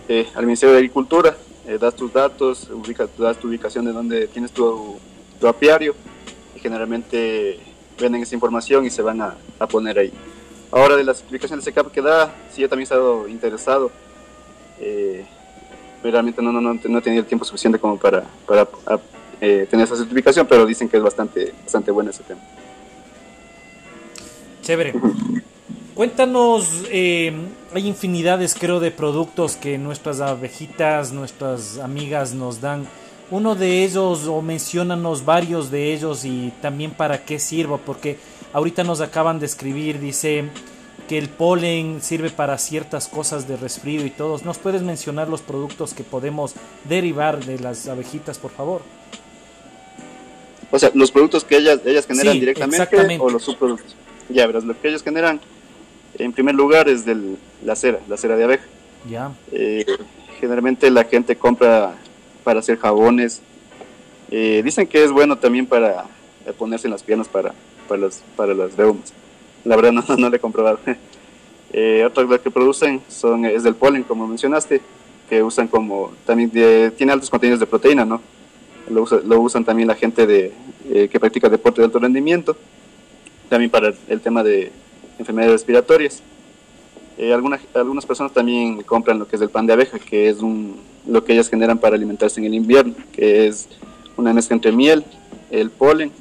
eh, 0.10 0.28
al 0.36 0.46
Ministerio 0.46 0.74
de 0.74 0.80
Agricultura, 0.80 1.38
eh, 1.70 1.78
das 1.78 1.96
tus 1.96 2.12
datos, 2.12 2.70
ubica- 2.72 3.08
das 3.18 3.38
tu 3.38 3.48
ubicación 3.48 3.86
de 3.86 3.94
donde 3.94 4.28
tienes 4.28 4.52
tu, 4.52 4.98
tu 5.40 5.48
apiario 5.48 5.94
y 6.56 6.60
generalmente 6.60 7.60
venden 8.00 8.24
esa 8.24 8.34
información 8.36 8.86
y 8.86 8.90
se 8.90 9.02
van 9.04 9.22
a, 9.22 9.36
a 9.60 9.68
poner 9.68 10.00
ahí. 10.00 10.12
Ahora 10.72 10.96
de 10.96 11.04
la 11.04 11.14
certificación 11.14 11.60
de 11.60 11.66
SECAP 11.66 11.92
que 11.92 12.02
da, 12.02 12.34
sí, 12.54 12.62
yo 12.62 12.70
también 12.70 12.84
he 12.84 12.90
estado 12.90 13.28
interesado. 13.28 13.92
eh, 14.82 15.26
realmente 16.02 16.42
no, 16.42 16.52
no, 16.52 16.62
no, 16.62 16.74
no 16.74 16.98
he 16.98 17.02
tenido 17.02 17.22
el 17.22 17.28
tiempo 17.28 17.44
suficiente 17.46 17.78
como 17.78 17.98
para, 17.98 18.24
para 18.48 18.62
a- 18.86 19.00
eh, 19.42 19.68
tener 19.70 19.86
esa 19.86 19.96
certificación, 19.96 20.48
pero 20.48 20.66
dicen 20.66 20.88
que 20.90 20.98
es 20.98 21.04
bastante, 21.04 21.54
bastante 21.64 21.92
bueno 21.92 22.10
ese 22.12 22.24
tema. 22.24 22.42
Chévere. 24.64 24.94
Cuéntanos, 26.00 26.86
eh, 26.92 27.34
hay 27.74 27.86
infinidades 27.86 28.56
creo 28.58 28.80
de 28.80 28.90
productos 28.90 29.58
que 29.58 29.78
nuestras 29.78 30.22
abejitas, 30.22 31.12
nuestras 31.12 31.78
amigas 31.78 32.34
nos 32.34 32.62
dan. 32.62 32.88
Uno 33.30 33.54
de 33.54 33.84
ellos, 33.84 34.26
o 34.28 34.42
menciónanos 34.42 35.26
varios 35.26 35.72
de 35.72 35.94
ellos 35.94 36.24
y 36.24 36.54
también 36.62 36.92
para 36.92 37.26
qué 37.26 37.38
sirva, 37.38 37.80
porque 37.80 38.18
ahorita 38.54 38.86
nos 38.86 39.02
acaban 39.02 39.42
de 39.42 39.46
escribir, 39.48 40.00
dice 40.00 40.46
que 41.10 41.18
el 41.18 41.28
polen 41.28 42.02
sirve 42.02 42.30
para 42.30 42.58
ciertas 42.58 43.10
cosas 43.10 43.46
de 43.50 43.58
resfrío 43.58 44.06
y 44.06 44.10
todos. 44.10 44.46
¿Nos 44.46 44.58
puedes 44.58 44.82
mencionar 44.82 45.28
los 45.28 45.42
productos 45.42 45.94
que 45.94 46.06
podemos 46.06 46.54
derivar 46.88 47.44
de 47.44 47.60
las 47.60 47.90
abejitas, 47.90 48.38
por 48.38 48.52
favor? 48.52 48.84
O 50.72 50.80
sea, 50.80 50.92
los 50.94 51.12
productos 51.12 51.44
que 51.44 51.58
ellas, 51.58 51.82
ellas 51.84 52.08
generan 52.08 52.36
Sí, 52.36 52.40
directamente 52.40 53.18
o 53.20 53.30
los 53.30 53.44
subproductos. 53.44 53.98
Ya 54.30 54.48
verás, 54.48 54.64
lo 54.64 54.80
que 54.80 54.88
ellos 54.88 55.04
generan, 55.04 55.42
en 56.20 56.32
primer 56.34 56.56
lugar, 56.56 56.88
es 56.90 57.06
del, 57.06 57.38
la 57.64 57.76
cera, 57.76 58.00
la 58.08 58.18
cera 58.18 58.36
de 58.36 58.44
abeja. 58.44 58.66
Ya, 59.10 59.32
Eh, 59.52 59.86
generalmente 60.40 60.90
la 60.92 61.04
gente 61.06 61.36
compra 61.36 61.94
para 62.44 62.60
hacer 62.60 62.78
jabones. 62.78 63.42
Eh, 64.32 64.62
dicen 64.64 64.88
que 64.88 65.04
es 65.04 65.12
bueno 65.12 65.38
también 65.38 65.66
para 65.66 66.06
eh, 66.46 66.54
ponerse 66.58 66.88
en 66.88 66.92
las 66.92 67.04
piernas 67.04 67.28
para, 67.28 67.54
para, 67.88 68.02
las, 68.02 68.24
para 68.36 68.54
las 68.54 68.76
reumas. 68.76 69.14
La 69.66 69.76
verdad 69.76 69.92
no, 70.08 70.16
no 70.18 70.30
lo 70.30 70.36
he 70.36 70.40
comprobado. 70.40 70.80
Eh, 71.72 72.04
otro 72.04 72.24
lo 72.24 72.42
que 72.42 72.50
producen 72.50 73.00
son, 73.10 73.46
es 73.46 73.62
del 73.62 73.76
polen, 73.76 74.02
como 74.02 74.26
mencionaste, 74.26 74.82
que 75.30 75.44
usan 75.44 75.68
como, 75.68 76.12
también 76.26 76.50
de- 76.50 76.90
tiene 76.98 77.12
altos 77.14 77.30
contenidos 77.30 77.60
de 77.60 77.68
proteína, 77.68 78.04
¿no? 78.06 78.20
Lo, 78.90 79.04
usa- 79.04 79.22
lo 79.24 79.40
usan 79.40 79.64
también 79.64 79.88
la 79.88 79.94
gente 79.94 80.26
de, 80.26 80.52
eh, 80.90 81.08
que 81.12 81.20
practica 81.20 81.48
deporte 81.48 81.80
de 81.82 81.86
alto 81.86 82.00
rendimiento, 82.00 82.58
también 83.50 83.70
para 83.70 83.94
el 84.08 84.20
tema 84.20 84.42
de 84.42 84.72
enfermedades 85.20 85.54
respiratorias. 85.54 86.22
Eh, 87.18 87.34
algunas, 87.34 87.60
algunas 87.74 88.06
personas 88.06 88.32
también 88.32 88.82
compran 88.84 89.20
lo 89.20 89.28
que 89.28 89.36
es 89.36 89.42
el 89.42 89.50
pan 89.50 89.66
de 89.68 89.74
abeja, 89.74 90.00
que 90.00 90.30
es 90.30 90.40
un, 90.40 90.78
lo 91.06 91.24
que 91.24 91.34
ellas 91.34 91.50
generan 91.50 91.78
para 91.78 91.96
alimentarse 91.96 92.40
en 92.40 92.46
el 92.46 92.54
invierno, 92.54 92.94
que 93.12 93.48
es 93.48 93.68
una 94.16 94.34
mezcla 94.34 94.56
entre 94.56 94.72
miel, 94.72 95.04
el 95.52 95.70
polen 95.70 96.12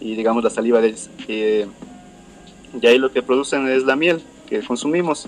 y 0.00 0.16
digamos 0.16 0.42
la 0.42 0.50
saliva 0.50 0.80
de 0.80 0.88
ellas. 0.88 1.10
Eh, 1.28 1.66
y 2.80 2.86
ahí 2.86 2.98
lo 2.98 3.12
que 3.12 3.22
producen 3.22 3.68
es 3.68 3.84
la 3.84 3.94
miel 3.96 4.22
que 4.48 4.60
consumimos. 4.60 5.26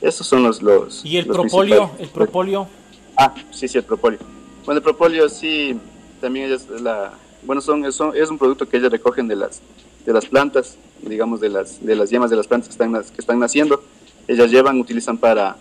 Esos 0.00 0.26
son 0.26 0.42
los... 0.42 0.60
los 0.62 1.04
¿Y 1.04 1.18
el 1.18 1.26
los 1.28 1.38
principales. 1.38 1.80
¿El 1.98 2.08
propóleo? 2.08 2.68
Ah, 3.16 3.34
sí, 3.52 3.66
sí, 3.68 3.78
el 3.78 3.84
propóleo. 3.84 4.18
Bueno, 4.64 4.78
el 4.78 4.82
propóleo 4.82 5.28
sí, 5.28 5.76
también 6.20 6.46
ellas, 6.46 6.66
la, 6.82 7.12
bueno, 7.44 7.60
son, 7.62 7.90
son- 7.92 8.14
es 8.16 8.28
un 8.30 8.36
producto 8.36 8.68
que 8.68 8.76
ellas 8.76 8.90
recogen 8.90 9.28
de 9.28 9.36
las, 9.36 9.60
de 10.06 10.12
las 10.12 10.26
plantas, 10.26 10.78
digamos, 11.02 11.40
de 11.40 11.48
las, 11.48 11.84
de 11.84 11.96
las 11.96 12.10
yemas 12.10 12.30
de 12.30 12.36
las 12.36 12.46
plantas 12.46 12.68
que 12.68 13.20
están, 13.20 13.38
naciendo. 13.38 13.82
Ellas 14.28 14.50
llevan, 14.50 14.80
utilizan 14.80 15.18
para, 15.18 15.56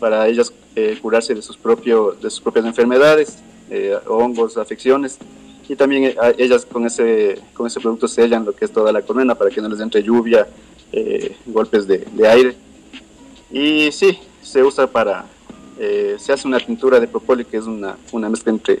para 0.00 0.26
ellas 0.26 0.52
eh, 0.74 0.98
curarse 1.00 1.34
de 1.34 1.42
sus, 1.42 1.56
propio, 1.56 2.12
de 2.20 2.30
sus 2.30 2.40
propias 2.40 2.64
enfermedades, 2.64 3.38
eh, 3.70 3.96
hongos, 4.08 4.56
afecciones. 4.56 5.18
Y 5.68 5.76
también 5.76 6.04
eh, 6.04 6.16
ellas 6.38 6.64
con 6.64 6.86
ese, 6.86 7.38
con 7.52 7.66
ese 7.66 7.80
producto 7.80 8.08
sellan 8.08 8.44
lo 8.44 8.54
que 8.54 8.64
es 8.64 8.72
toda 8.72 8.90
la 8.92 9.02
colmena 9.02 9.34
para 9.34 9.50
que 9.50 9.60
no 9.60 9.68
les 9.68 9.80
entre 9.80 10.02
lluvia, 10.02 10.48
eh, 10.90 11.36
golpes 11.46 11.86
de, 11.86 11.98
de 11.98 12.28
aire. 12.28 12.56
Y 13.50 13.92
sí, 13.92 14.18
se 14.42 14.62
usa 14.62 14.86
para, 14.86 15.26
se 15.78 16.32
hace 16.32 16.48
una 16.48 16.58
tintura 16.58 16.98
de 16.98 17.06
propóleo 17.06 17.46
que 17.48 17.58
es 17.58 17.64
una, 17.64 17.96
una 18.12 18.30
mezcla 18.30 18.50
entre, 18.52 18.78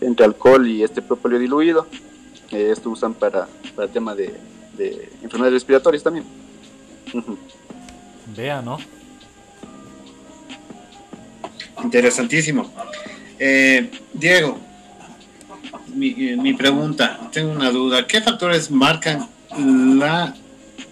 entre 0.00 0.26
alcohol 0.26 0.66
y 0.66 0.82
este 0.82 1.00
propóleo 1.00 1.38
diluido. 1.38 1.86
Eh, 2.50 2.70
esto 2.72 2.90
usan 2.90 3.14
para, 3.14 3.48
para 3.74 3.86
el 3.86 3.92
tema 3.92 4.14
de, 4.14 4.34
de 4.76 5.10
enfermedades 5.22 5.54
respiratorias 5.54 6.02
también. 6.02 6.24
Vea, 8.36 8.62
¿no? 8.62 8.78
Interesantísimo. 11.82 12.70
Eh, 13.38 13.90
Diego, 14.12 14.58
mi, 15.94 16.10
eh, 16.10 16.36
mi 16.36 16.54
pregunta, 16.54 17.28
tengo 17.32 17.52
una 17.52 17.70
duda. 17.70 18.06
¿Qué 18.06 18.20
factores 18.20 18.70
marcan 18.70 19.28
la 19.56 20.34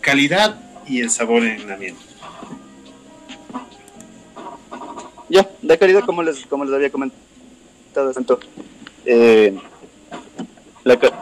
calidad 0.01 0.61
y 0.87 1.01
el 1.01 1.11
sabor 1.11 1.45
en 1.45 1.67
la 1.69 1.77
miel? 1.77 1.95
Ya, 5.29 5.49
de 5.63 5.79
calidad, 5.79 6.05
como 6.05 6.23
les, 6.23 6.45
como 6.47 6.65
les 6.65 6.75
había 6.75 6.91
comentado, 6.91 8.13
tanto, 8.13 8.39
eh, 9.07 9.57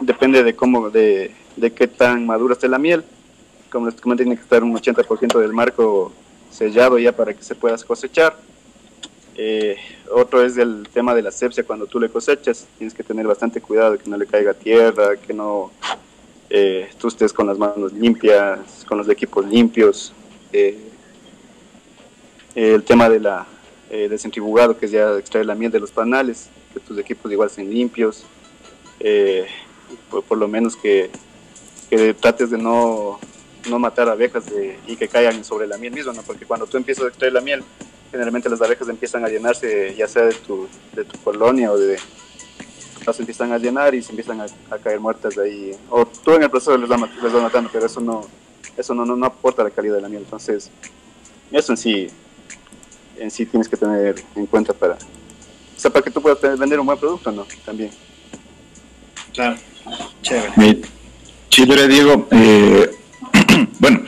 depende 0.01 0.43
de 0.43 0.55
cómo, 0.55 0.89
de, 0.89 1.31
de 1.55 1.71
qué 1.71 1.87
tan 1.87 2.25
madura 2.25 2.53
esté 2.53 2.67
la 2.67 2.77
miel. 2.77 3.03
Como 3.71 3.85
les 3.85 3.99
comenté, 4.01 4.23
tiene 4.23 4.35
que 4.35 4.43
estar 4.43 4.63
un 4.63 4.73
80% 4.73 5.39
del 5.39 5.53
marco 5.53 6.11
sellado 6.51 6.99
ya 6.99 7.11
para 7.11 7.33
que 7.33 7.43
se 7.43 7.55
pueda 7.55 7.77
cosechar. 7.77 8.35
Eh, 9.35 9.77
otro 10.11 10.43
es 10.43 10.57
el 10.57 10.87
tema 10.93 11.15
de 11.15 11.21
la 11.21 11.29
asepsia 11.29 11.63
cuando 11.63 11.87
tú 11.87 11.99
le 11.99 12.09
cosechas. 12.09 12.67
Tienes 12.77 12.93
que 12.93 13.03
tener 13.03 13.25
bastante 13.25 13.61
cuidado 13.61 13.93
de 13.93 13.97
que 13.97 14.09
no 14.09 14.17
le 14.17 14.27
caiga 14.27 14.53
tierra, 14.53 15.15
que 15.15 15.33
no, 15.33 15.71
eh, 16.49 16.89
tú 16.99 17.07
estés 17.07 17.31
con 17.31 17.47
las 17.47 17.57
manos 17.57 17.93
limpias, 17.93 18.85
con 18.87 18.97
los 18.97 19.09
equipos 19.09 19.45
limpios. 19.45 20.13
eh, 20.53 20.77
el 22.53 22.83
tema 22.83 23.07
de 23.09 23.19
la 23.19 23.47
del 23.89 24.19
centrifugado, 24.19 24.77
que 24.77 24.85
es 24.85 24.91
ya 24.91 25.17
extraer 25.17 25.45
la 25.45 25.55
miel 25.55 25.69
de 25.69 25.79
los 25.79 25.91
panales, 25.91 26.49
que 26.73 26.79
tus 26.79 26.97
equipos 26.97 27.29
igual 27.29 27.49
estén 27.49 27.69
limpios. 27.69 28.25
Eh, 29.03 29.47
por, 30.09 30.23
por 30.23 30.37
lo 30.37 30.47
menos 30.47 30.75
que, 30.75 31.09
que 31.89 32.13
trates 32.13 32.49
de 32.49 32.57
no, 32.57 33.19
no 33.69 33.79
matar 33.79 34.09
abejas 34.09 34.45
de- 34.45 34.79
y 34.87 34.95
que 34.95 35.07
caigan 35.07 35.43
sobre 35.43 35.67
la 35.67 35.77
miel 35.77 35.93
misma, 35.93 36.13
¿no? 36.13 36.21
porque 36.21 36.45
cuando 36.45 36.67
tú 36.67 36.77
empiezas 36.77 37.05
a 37.05 37.07
extraer 37.09 37.33
la 37.33 37.41
miel, 37.41 37.63
generalmente 38.11 38.49
las 38.49 38.61
abejas 38.61 38.89
empiezan 38.89 39.23
a 39.25 39.29
llenarse, 39.29 39.95
ya 39.95 40.07
sea 40.07 40.23
de 40.23 40.33
tu, 40.33 40.67
de 40.93 41.05
tu 41.05 41.17
colonia 41.19 41.71
o 41.71 41.77
de, 41.77 41.97
las 43.05 43.19
empiezan 43.19 43.51
a 43.51 43.57
llenar 43.57 43.95
y 43.95 44.01
se 44.01 44.11
empiezan 44.11 44.41
a, 44.41 44.77
caer 44.77 44.99
muertas 44.99 45.35
de 45.35 45.43
ahí. 45.43 45.71
O 45.89 46.05
tú 46.05 46.33
en 46.33 46.43
el 46.43 46.49
proceso 46.49 46.77
les 46.77 46.89
vas, 46.89 46.99
les 47.21 47.33
matando, 47.33 47.69
pero 47.71 47.85
eso 47.85 47.99
no 47.99 48.27
eso 48.77 48.93
no, 48.93 49.05
no, 49.05 49.15
no 49.15 49.25
aporta 49.25 49.63
la 49.63 49.69
calidad 49.69 49.95
de 49.95 50.01
la 50.01 50.09
miel. 50.09 50.23
Entonces, 50.23 50.69
eso 51.51 51.73
en 51.73 51.77
sí, 51.77 52.07
en 53.17 53.31
sí 53.31 53.45
tienes 53.45 53.67
que 53.67 53.77
tener 53.77 54.23
en 54.35 54.45
cuenta 54.45 54.73
para, 54.73 54.93
o 54.93 55.79
sea, 55.79 55.91
para 55.91 56.03
que 56.03 56.11
tú 56.11 56.21
puedas 56.21 56.41
vender 56.57 56.79
un 56.79 56.85
buen 56.85 56.97
producto, 56.97 57.31
¿no? 57.31 57.45
También. 57.65 57.91
Claro. 59.33 59.55
Chévere. 60.21 60.81
Chévere, 61.49 61.87
Diego. 61.87 62.27
Eh, 62.31 62.89
bueno, 63.79 64.01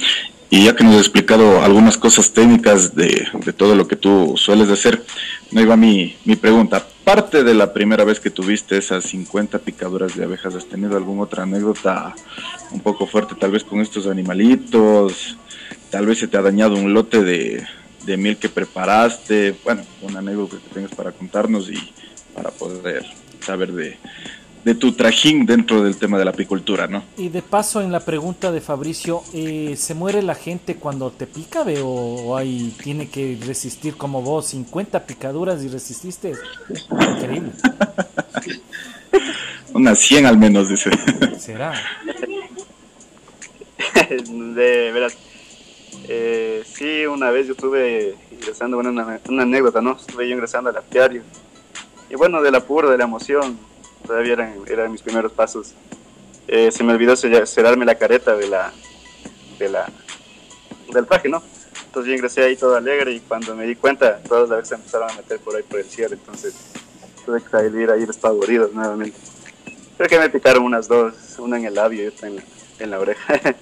y 0.50 0.66
ya 0.66 0.76
que 0.76 0.84
nos 0.84 0.94
has 0.94 1.02
explicado 1.02 1.64
algunas 1.64 1.98
cosas 1.98 2.32
técnicas 2.32 2.96
de, 2.96 3.28
de 3.44 3.54
todo 3.54 3.76
lo 3.76 3.88
que 3.88 3.96
tú 3.96 4.36
sueles 4.38 4.70
hacer, 4.70 5.04
no 5.52 5.62
iba 5.62 5.76
mi, 5.76 6.16
mi 6.26 6.36
pregunta. 6.36 6.78
Aparte 6.78 7.44
de 7.44 7.54
la 7.54 7.74
primera 7.74 8.04
vez 8.04 8.20
que 8.20 8.30
tuviste 8.30 8.78
esas 8.78 9.04
50 9.06 9.60
picaduras 9.60 10.16
de 10.16 10.24
abejas, 10.24 10.56
¿has 10.56 10.66
tenido 10.68 10.96
alguna 10.96 11.24
otra 11.24 11.44
anécdota 11.44 12.16
un 12.72 12.82
poco 12.82 13.08
fuerte, 13.08 13.36
tal 13.36 13.52
vez 13.52 13.64
con 13.64 13.82
estos 13.82 14.08
animalitos? 14.08 15.38
Tal 15.90 16.06
vez 16.06 16.20
se 16.20 16.28
te 16.28 16.38
ha 16.38 16.42
dañado 16.42 16.76
un 16.76 16.94
lote 16.94 17.24
de, 17.24 17.66
de 18.06 18.18
miel 18.18 18.38
que 18.38 18.50
preparaste. 18.50 19.56
Bueno, 19.64 19.84
una 20.02 20.20
anécdota 20.20 20.58
que 20.58 20.74
tengas 20.74 20.96
para 20.96 21.12
contarnos 21.12 21.70
y 21.70 21.94
para 22.34 22.52
poder 22.52 23.06
saber 23.42 23.72
de, 23.74 23.98
de 24.64 24.76
tu 24.76 24.94
trajín 24.94 25.46
dentro 25.46 25.84
del 25.84 25.98
tema 25.98 26.18
de 26.18 26.26
la 26.26 26.32
apicultura, 26.32 26.88
¿no? 26.88 27.04
Y 27.18 27.30
de 27.30 27.42
paso, 27.42 27.82
en 27.82 27.92
la 27.92 28.00
pregunta 28.00 28.52
de 28.52 28.62
Fabricio, 28.62 29.24
eh, 29.34 29.76
¿se 29.78 29.94
muere 29.94 30.22
la 30.22 30.36
gente 30.36 30.76
cuando 30.76 31.12
te 31.12 31.28
pica 31.28 31.64
ve, 31.64 31.82
o, 31.82 31.88
o 31.88 32.38
hay, 32.38 32.74
tiene 32.82 33.10
que 33.10 33.38
resistir 33.46 33.96
como 33.96 34.22
vos 34.22 34.48
50 34.48 35.06
picaduras 35.06 35.64
y 35.64 35.68
resististe? 35.68 36.34
Increíble. 36.92 37.52
Unas 39.74 40.00
100 40.00 40.28
al 40.28 40.38
menos, 40.38 40.70
dice. 40.70 40.92
¿Será? 41.38 41.74
de 44.10 44.92
veras. 44.92 45.18
Eh, 46.08 46.64
sí, 46.66 47.06
una 47.06 47.32
vez 47.32 47.48
yo 47.48 47.54
estuve 47.54 48.16
ingresando, 48.32 48.78
bueno, 48.78 48.92
una, 48.92 49.20
una 49.28 49.44
anécdota, 49.44 49.82
¿no? 49.82 49.98
Estuve 49.98 50.28
yo 50.28 50.36
ingresando 50.36 50.70
al 50.70 50.78
apiario. 50.78 51.24
Y 52.10 52.16
bueno, 52.16 52.42
del 52.42 52.56
apuro, 52.56 52.92
de 52.92 52.98
la 52.98 53.06
emoción, 53.06 53.58
todavía 54.06 54.34
eran, 54.34 54.56
eran 54.68 54.92
mis 54.92 55.02
primeros 55.02 55.32
pasos. 55.32 55.74
Eh, 56.48 56.72
se 56.72 56.84
me 56.84 56.94
olvidó 56.94 57.16
cerrarme 57.16 57.86
la 57.86 57.96
careta 57.96 58.36
de 58.36 58.48
la, 58.48 58.72
de 59.60 59.70
la, 59.70 59.90
del 60.94 61.06
traje, 61.08 61.30
¿no? 61.30 61.42
Entonces 61.86 62.10
yo 62.10 62.16
ingresé 62.16 62.44
ahí 62.44 62.56
todo 62.56 62.76
alegre 62.76 63.12
y 63.14 63.20
cuando 63.20 63.56
me 63.56 63.66
di 63.66 63.76
cuenta, 63.76 64.20
todas 64.28 64.50
las 64.50 64.60
veces 64.60 64.74
empezaron 64.80 65.10
a 65.12 65.14
meter 65.14 65.40
por 65.40 65.56
ahí 65.56 65.64
por 65.64 65.80
el 65.80 65.86
cierre, 65.86 66.16
entonces 66.16 66.54
tuve 67.26 67.42
que 67.42 67.50
salir 67.50 67.90
ahí 67.92 68.06
despavorido 68.06 68.70
nuevamente. 68.74 69.18
Creo 69.98 70.10
que 70.10 70.20
me 70.20 70.30
picaron 70.30 70.64
unas 70.64 70.88
dos, 70.88 71.14
una 71.38 71.58
en 71.58 71.66
el 71.66 71.76
labio 71.76 72.04
y 72.04 72.08
otra 72.08 72.28
en 72.28 72.44
en 72.80 72.90
la 72.90 73.00
oreja. 73.00 73.40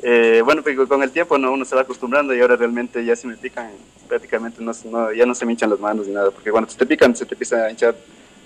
Eh, 0.00 0.42
bueno, 0.44 0.62
pues 0.62 0.76
con 0.86 1.02
el 1.02 1.10
tiempo 1.10 1.36
no 1.38 1.52
uno 1.52 1.64
se 1.64 1.74
va 1.74 1.80
acostumbrando 1.82 2.32
y 2.32 2.40
ahora 2.40 2.54
realmente 2.54 3.04
ya 3.04 3.16
si 3.16 3.26
me 3.26 3.36
pican, 3.36 3.72
prácticamente 4.06 4.62
no, 4.62 4.70
no- 4.84 5.12
ya 5.12 5.26
no 5.26 5.34
se 5.34 5.44
me 5.44 5.52
hinchan 5.52 5.70
las 5.70 5.80
manos 5.80 6.06
ni 6.06 6.14
nada, 6.14 6.30
porque 6.30 6.52
cuando 6.52 6.72
te 6.72 6.86
pican 6.86 7.16
se 7.16 7.26
te 7.26 7.34
empieza 7.34 7.64
a 7.64 7.70
hinchar 7.70 7.96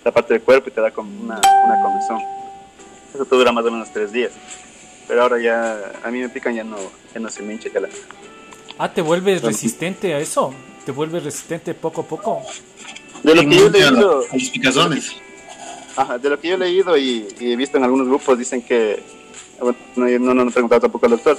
la 0.04 0.10
parte 0.12 0.34
del 0.34 0.42
cuerpo 0.42 0.68
y 0.68 0.72
te 0.72 0.80
da 0.80 0.90
como 0.90 1.10
una, 1.22 1.40
una 1.64 1.82
comezón. 1.82 2.18
Eso 3.14 3.24
te 3.24 3.36
dura 3.36 3.52
más 3.52 3.64
o 3.64 3.70
menos 3.70 3.92
tres 3.92 4.12
días. 4.12 4.32
Pero 5.06 5.22
ahora 5.22 5.38
ya, 5.40 5.92
a 6.02 6.10
mí 6.10 6.20
me 6.20 6.28
pican 6.28 6.54
ya 6.54 6.64
no, 6.64 6.76
ya 7.12 7.20
no 7.20 7.28
se 7.28 7.42
me 7.42 7.54
hincha 7.54 7.68
ya 7.72 7.80
la... 7.80 7.88
Ah, 8.78 8.92
¿te 8.92 9.02
vuelves 9.02 9.42
resistente 9.42 10.14
a 10.14 10.18
eso? 10.18 10.54
¿Te 10.86 10.92
vuelves 10.92 11.24
resistente 11.24 11.74
poco 11.74 12.02
a 12.02 12.04
poco? 12.04 12.42
De 13.22 13.34
lo 13.34 13.42
que 13.42 13.56
yo 13.56 13.66
he 13.66 13.70
leído, 13.70 14.24
A 14.30 14.34
los 14.34 14.50
picazones. 14.50 15.12
Ajá, 15.94 16.18
de 16.18 16.30
lo 16.30 16.40
que 16.40 16.48
yo 16.48 16.54
he 16.54 16.58
leído 16.58 16.96
y, 16.96 17.28
y 17.38 17.52
he 17.52 17.56
visto 17.56 17.76
en 17.76 17.84
algunos 17.84 18.08
grupos, 18.08 18.38
dicen 18.38 18.62
que, 18.62 19.02
bueno, 19.60 19.76
no, 19.96 20.06
no, 20.06 20.34
no, 20.34 20.44
no 20.44 20.50
he 20.50 20.52
preguntado 20.52 20.80
tampoco 20.80 21.06
al 21.06 21.12
doctor, 21.12 21.38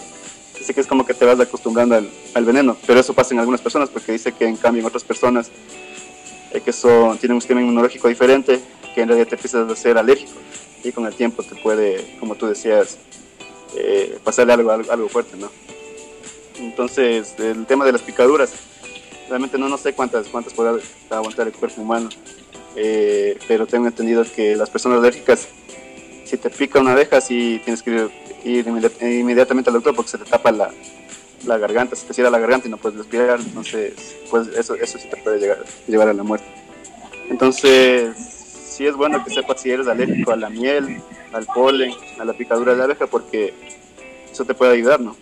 dice 0.58 0.73
que 0.73 0.82
es 0.82 0.88
como 0.88 1.06
que 1.06 1.13
te 1.13 1.26
vas 1.26 1.39
acostumbrando 1.39 1.95
al, 1.95 2.10
al 2.36 2.45
veneno, 2.45 2.78
pero 2.86 2.99
eso 2.99 3.13
pasa 3.13 3.34
en 3.34 3.39
algunas 3.39 3.62
personas 3.62 3.89
porque 3.89 4.12
dice 4.12 4.32
que 4.32 4.45
en 4.45 4.56
cambio 4.56 4.82
en 4.82 4.86
otras 4.86 5.04
personas 5.04 5.49
eh, 6.54 6.62
que 6.62 6.72
son, 6.74 7.18
tienen 7.18 7.36
un 7.36 7.42
sistema 7.42 7.62
inmunológico 7.62 8.08
diferente, 8.08 8.60
que 8.94 9.02
en 9.02 9.08
realidad 9.08 9.28
te 9.30 9.36
empiezas 9.36 9.70
a 9.70 9.76
ser 9.76 9.98
alérgico 9.98 10.32
y 10.84 10.92
con 10.92 11.06
el 11.06 11.13
tiempo 11.16 11.44
te 11.44 11.56
puede, 11.56 12.16
como 12.20 12.36
tú 12.36 12.48
decías, 12.48 12.98
eh, 13.76 14.18
pasarle 14.24 14.54
algo, 14.54 14.72
algo, 14.72 14.92
algo 14.92 15.10
fuerte, 15.10 15.36
¿no? 15.38 15.50
Entonces, 16.60 17.34
el 17.39 17.66
tema 17.66 17.86
de 17.86 17.92
las 17.92 18.02
picaduras, 18.02 18.54
realmente 19.28 19.58
no, 19.58 19.68
no 19.68 19.78
sé 19.78 19.94
cuántas, 19.94 20.28
cuántas 20.28 20.54
podrá 20.54 20.78
aguantar 21.10 21.48
el 21.48 21.54
cuerpo 21.54 21.82
humano. 21.82 22.10
Eh, 22.76 23.38
pero 23.48 23.66
tengo 23.68 23.88
entendido 23.88 24.26
que 24.36 24.56
las 24.56 24.70
personas 24.70 25.00
alérgicas, 25.00 25.48
si 26.26 26.38
te 26.38 26.50
pica 26.50 26.80
una 26.80 26.94
abeja, 26.94 27.22
sí 27.22 27.62
tienes 27.63 27.84
que 27.84 27.92
ir, 27.92 28.10
ir 28.44 28.66
inmedi- 28.68 29.20
inmediatamente 29.20 29.70
al 29.70 29.76
doctor 29.76 29.96
porque 29.96 30.12
se 30.12 30.18
te 30.18 30.26
tapa 30.26 30.52
la, 30.52 30.72
la 31.45 31.58
garganta, 31.58 31.95
se 31.95 32.06
te 32.06 32.13
cierra 32.13 32.29
la 32.29 32.39
garganta 32.39 32.67
y 32.67 32.71
no 32.71 32.77
puedes 32.77 32.97
respirar, 32.97 33.39
entonces 33.39 33.93
pues 34.29 34.47
eso, 34.49 34.75
eso 34.75 34.97
sí 34.97 35.08
te 35.10 35.17
puede 35.17 35.39
llegar, 35.39 35.63
llevar 35.88 36.08
a 36.08 36.13
la 36.13 36.23
muerte. 36.23 36.45
Entonces, 37.29 38.15
sí 38.17 38.86
es 38.86 38.95
bueno 38.95 39.23
que 39.23 39.32
sepas 39.32 39.62
si 39.62 39.71
eres 39.71 39.88
alérgico 39.88 40.32
a 40.32 40.36
la 40.36 40.49
miel, 40.49 41.01
al 41.32 41.45
polen, 41.45 41.91
a 42.19 42.25
la 42.25 42.34
picadura 42.34 42.75
de 42.75 42.84
abeja, 42.84 43.08
porque 43.08 43.53
eso 44.32 44.45
te 44.45 44.53
puede 44.53 44.73
ayudar, 44.73 44.99
¿no? 44.99 45.15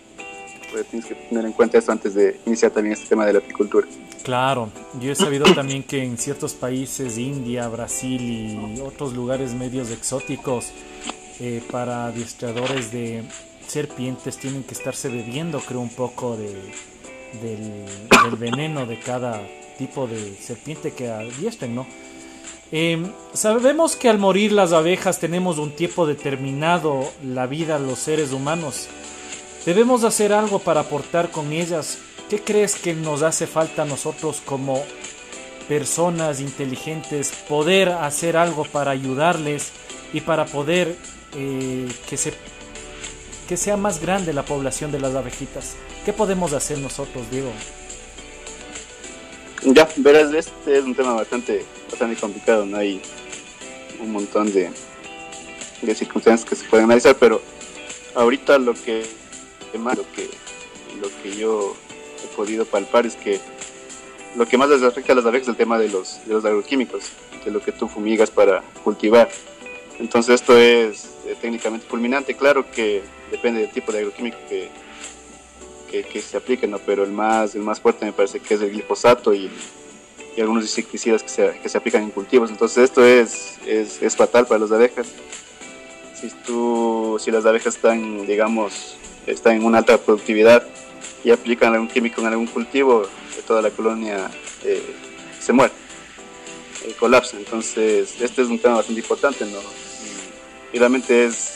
Pues 0.72 0.86
tienes 0.88 1.08
que 1.08 1.16
tener 1.16 1.46
en 1.46 1.52
cuenta 1.52 1.78
eso 1.78 1.92
antes 1.92 2.14
de 2.14 2.40
iniciar 2.46 2.72
también 2.72 2.94
este 2.94 3.08
tema 3.08 3.26
de 3.26 3.34
la 3.34 3.40
apicultura. 3.40 3.88
Claro, 4.24 4.70
yo 5.00 5.12
he 5.12 5.16
sabido 5.16 5.46
también 5.56 5.84
que 5.84 6.04
en 6.04 6.18
ciertos 6.18 6.54
países, 6.54 7.18
India, 7.18 7.68
Brasil 7.68 8.22
y 8.22 8.82
otros 8.82 9.14
lugares 9.14 9.54
medios 9.54 9.92
exóticos, 9.92 10.72
eh, 11.44 11.64
para 11.72 12.06
adiestradores 12.06 12.92
de 12.92 13.24
serpientes 13.68 14.38
tienen 14.38 14.64
que 14.64 14.74
estarse 14.74 15.10
bebiendo, 15.10 15.60
creo, 15.60 15.80
un 15.80 15.90
poco 15.90 16.38
de, 16.38 16.54
del, 17.42 18.36
veneno 18.38 18.86
de 18.86 19.00
cada 19.00 19.42
tipo 19.78 20.08
de 20.08 20.36
serpiente 20.36 20.94
que 20.94 21.10
adiestren, 21.10 21.76
¿no? 21.76 21.88
Eh, 22.74 23.06
sabemos 23.34 23.96
que 23.96 24.10
al 24.10 24.18
morir 24.18 24.54
las 24.54 24.72
abejas 24.72 25.20
tenemos 25.20 25.58
un 25.58 25.72
tiempo 25.76 26.08
determinado 26.08 27.12
la 27.24 27.46
vida 27.46 27.80
los 27.80 28.00
seres 28.00 28.32
humanos. 28.32 28.88
Debemos 29.66 30.04
hacer 30.04 30.32
algo 30.34 30.60
para 30.60 30.82
aportar 30.82 31.32
con 31.32 31.52
ellas. 31.52 31.98
¿Qué 32.30 32.40
crees 32.40 32.76
que 32.76 32.94
nos 32.94 33.24
hace 33.24 33.46
falta 33.46 33.82
a 33.82 33.86
nosotros 33.86 34.42
como 34.46 34.84
personas 35.68 36.40
inteligentes 36.40 37.32
poder 37.48 37.90
hacer 37.90 38.38
algo 38.38 38.64
para 38.64 38.92
ayudarles 38.92 39.72
y 40.14 40.22
para 40.22 40.46
poder 40.46 40.96
eh, 41.36 41.88
que, 42.10 42.18
se, 42.18 42.34
que 43.52 43.58
sea 43.58 43.76
más 43.76 44.00
grande 44.00 44.32
la 44.32 44.46
población 44.46 44.94
de 44.94 45.00
las 45.02 45.14
abejitas? 45.14 45.76
¿Qué 46.06 46.14
podemos 46.14 46.54
hacer 46.54 46.78
nosotros, 46.78 47.30
Diego? 47.30 47.52
Ya, 49.66 49.90
verás, 49.98 50.34
este 50.34 50.78
es 50.78 50.86
un 50.86 50.96
tema 50.96 51.16
bastante, 51.16 51.66
bastante 51.90 52.16
complicado, 52.18 52.66
¿no? 52.66 52.78
Hay 52.78 53.02
un 54.00 54.14
montón 54.14 54.54
de, 54.54 54.72
de 55.82 55.96
circunstancias 55.96 56.50
que 56.50 56.56
se 56.56 56.64
pueden 56.70 56.86
analizar, 56.86 57.18
pero 57.20 57.42
ahorita 58.16 58.58
lo 58.58 58.74
que, 58.74 59.06
lo 59.74 60.10
que, 60.14 60.30
lo 61.02 61.10
que 61.22 61.36
yo 61.36 61.76
he 62.24 62.28
podido 62.38 62.64
palpar 62.64 63.06
es 63.06 63.18
que 63.18 63.42
lo 64.38 64.48
que 64.48 64.58
más 64.58 64.70
les 64.70 64.82
afecta 64.82 65.12
a 65.12 65.18
las 65.18 65.26
abejas 65.26 65.50
es 65.50 65.50
el 65.50 65.58
tema 65.58 65.78
de 65.78 65.90
los, 65.90 66.26
de 66.26 66.36
los 66.36 66.46
agroquímicos, 66.46 67.04
de 67.44 67.52
lo 67.52 67.62
que 67.62 67.74
tú 67.74 67.90
fumigas 67.90 68.32
para 68.32 68.64
cultivar. 68.86 69.28
Entonces 70.02 70.42
esto 70.42 70.58
es 70.58 71.06
eh, 71.28 71.36
técnicamente 71.40 71.86
fulminante, 71.88 72.36
claro 72.36 72.66
que 72.72 73.04
depende 73.30 73.62
del 73.62 73.70
tipo 73.70 73.92
de 73.92 74.00
agroquímico 74.00 74.38
que, 74.50 74.70
que, 76.04 76.22
se 76.22 76.38
aplique, 76.38 76.66
¿no? 76.68 76.80
pero 76.80 77.04
el 77.04 77.12
más, 77.12 77.54
el 77.54 77.62
más 77.62 77.80
fuerte 77.80 78.06
me 78.06 78.12
parece 78.12 78.40
que 78.40 78.56
es 78.56 78.62
el 78.62 78.72
glifosato 78.72 79.32
y, 79.32 79.52
y 80.36 80.42
algunos 80.42 80.64
insecticidas 80.64 81.22
que 81.22 81.30
se, 81.30 81.60
que 81.62 81.70
se 81.70 81.78
aplican 81.78 82.02
en 82.02 82.10
cultivos. 82.10 82.50
Entonces 82.50 82.86
esto 82.86 83.06
es, 83.06 83.60
es, 83.68 84.02
es 84.02 84.16
fatal 84.16 84.48
para 84.48 84.62
las 84.62 84.72
abejas. 84.72 85.08
Si, 86.16 86.30
tú, 86.46 87.18
si 87.20 87.30
las 87.30 87.46
abejas 87.46 87.76
están, 87.76 88.26
digamos, 88.26 88.98
están 89.28 89.58
en 89.58 89.66
una 89.66 89.80
alta 89.80 90.00
productividad 90.00 90.66
y 91.24 91.30
aplican 91.30 91.74
algún 91.74 91.88
químico 91.88 92.22
en 92.22 92.28
algún 92.28 92.48
cultivo, 92.48 93.04
toda 93.46 93.62
la 93.62 93.70
colonia 93.70 94.32
eh, 94.64 94.82
se 95.40 95.54
muere, 95.54 95.74
eh, 96.88 96.96
colapsa. 97.00 97.38
Entonces 97.38 98.20
este 98.20 98.42
es 98.42 98.48
un 98.48 98.58
tema 98.58 98.78
bastante 98.78 99.02
importante, 99.02 99.46
¿no? 99.46 99.91
Y, 100.74 100.80
realmente 100.80 101.26
es 101.26 101.54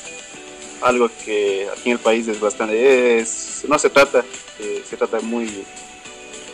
algo 0.81 1.09
que 1.23 1.67
aquí 1.71 1.89
en 1.89 1.93
el 1.93 1.99
país 1.99 2.27
es 2.27 2.39
bastante, 2.39 3.25
no 3.67 3.79
se 3.79 3.89
trata, 3.89 4.23
eh, 4.59 4.83
se 4.87 4.97
trata 4.97 5.19
muy, 5.21 5.65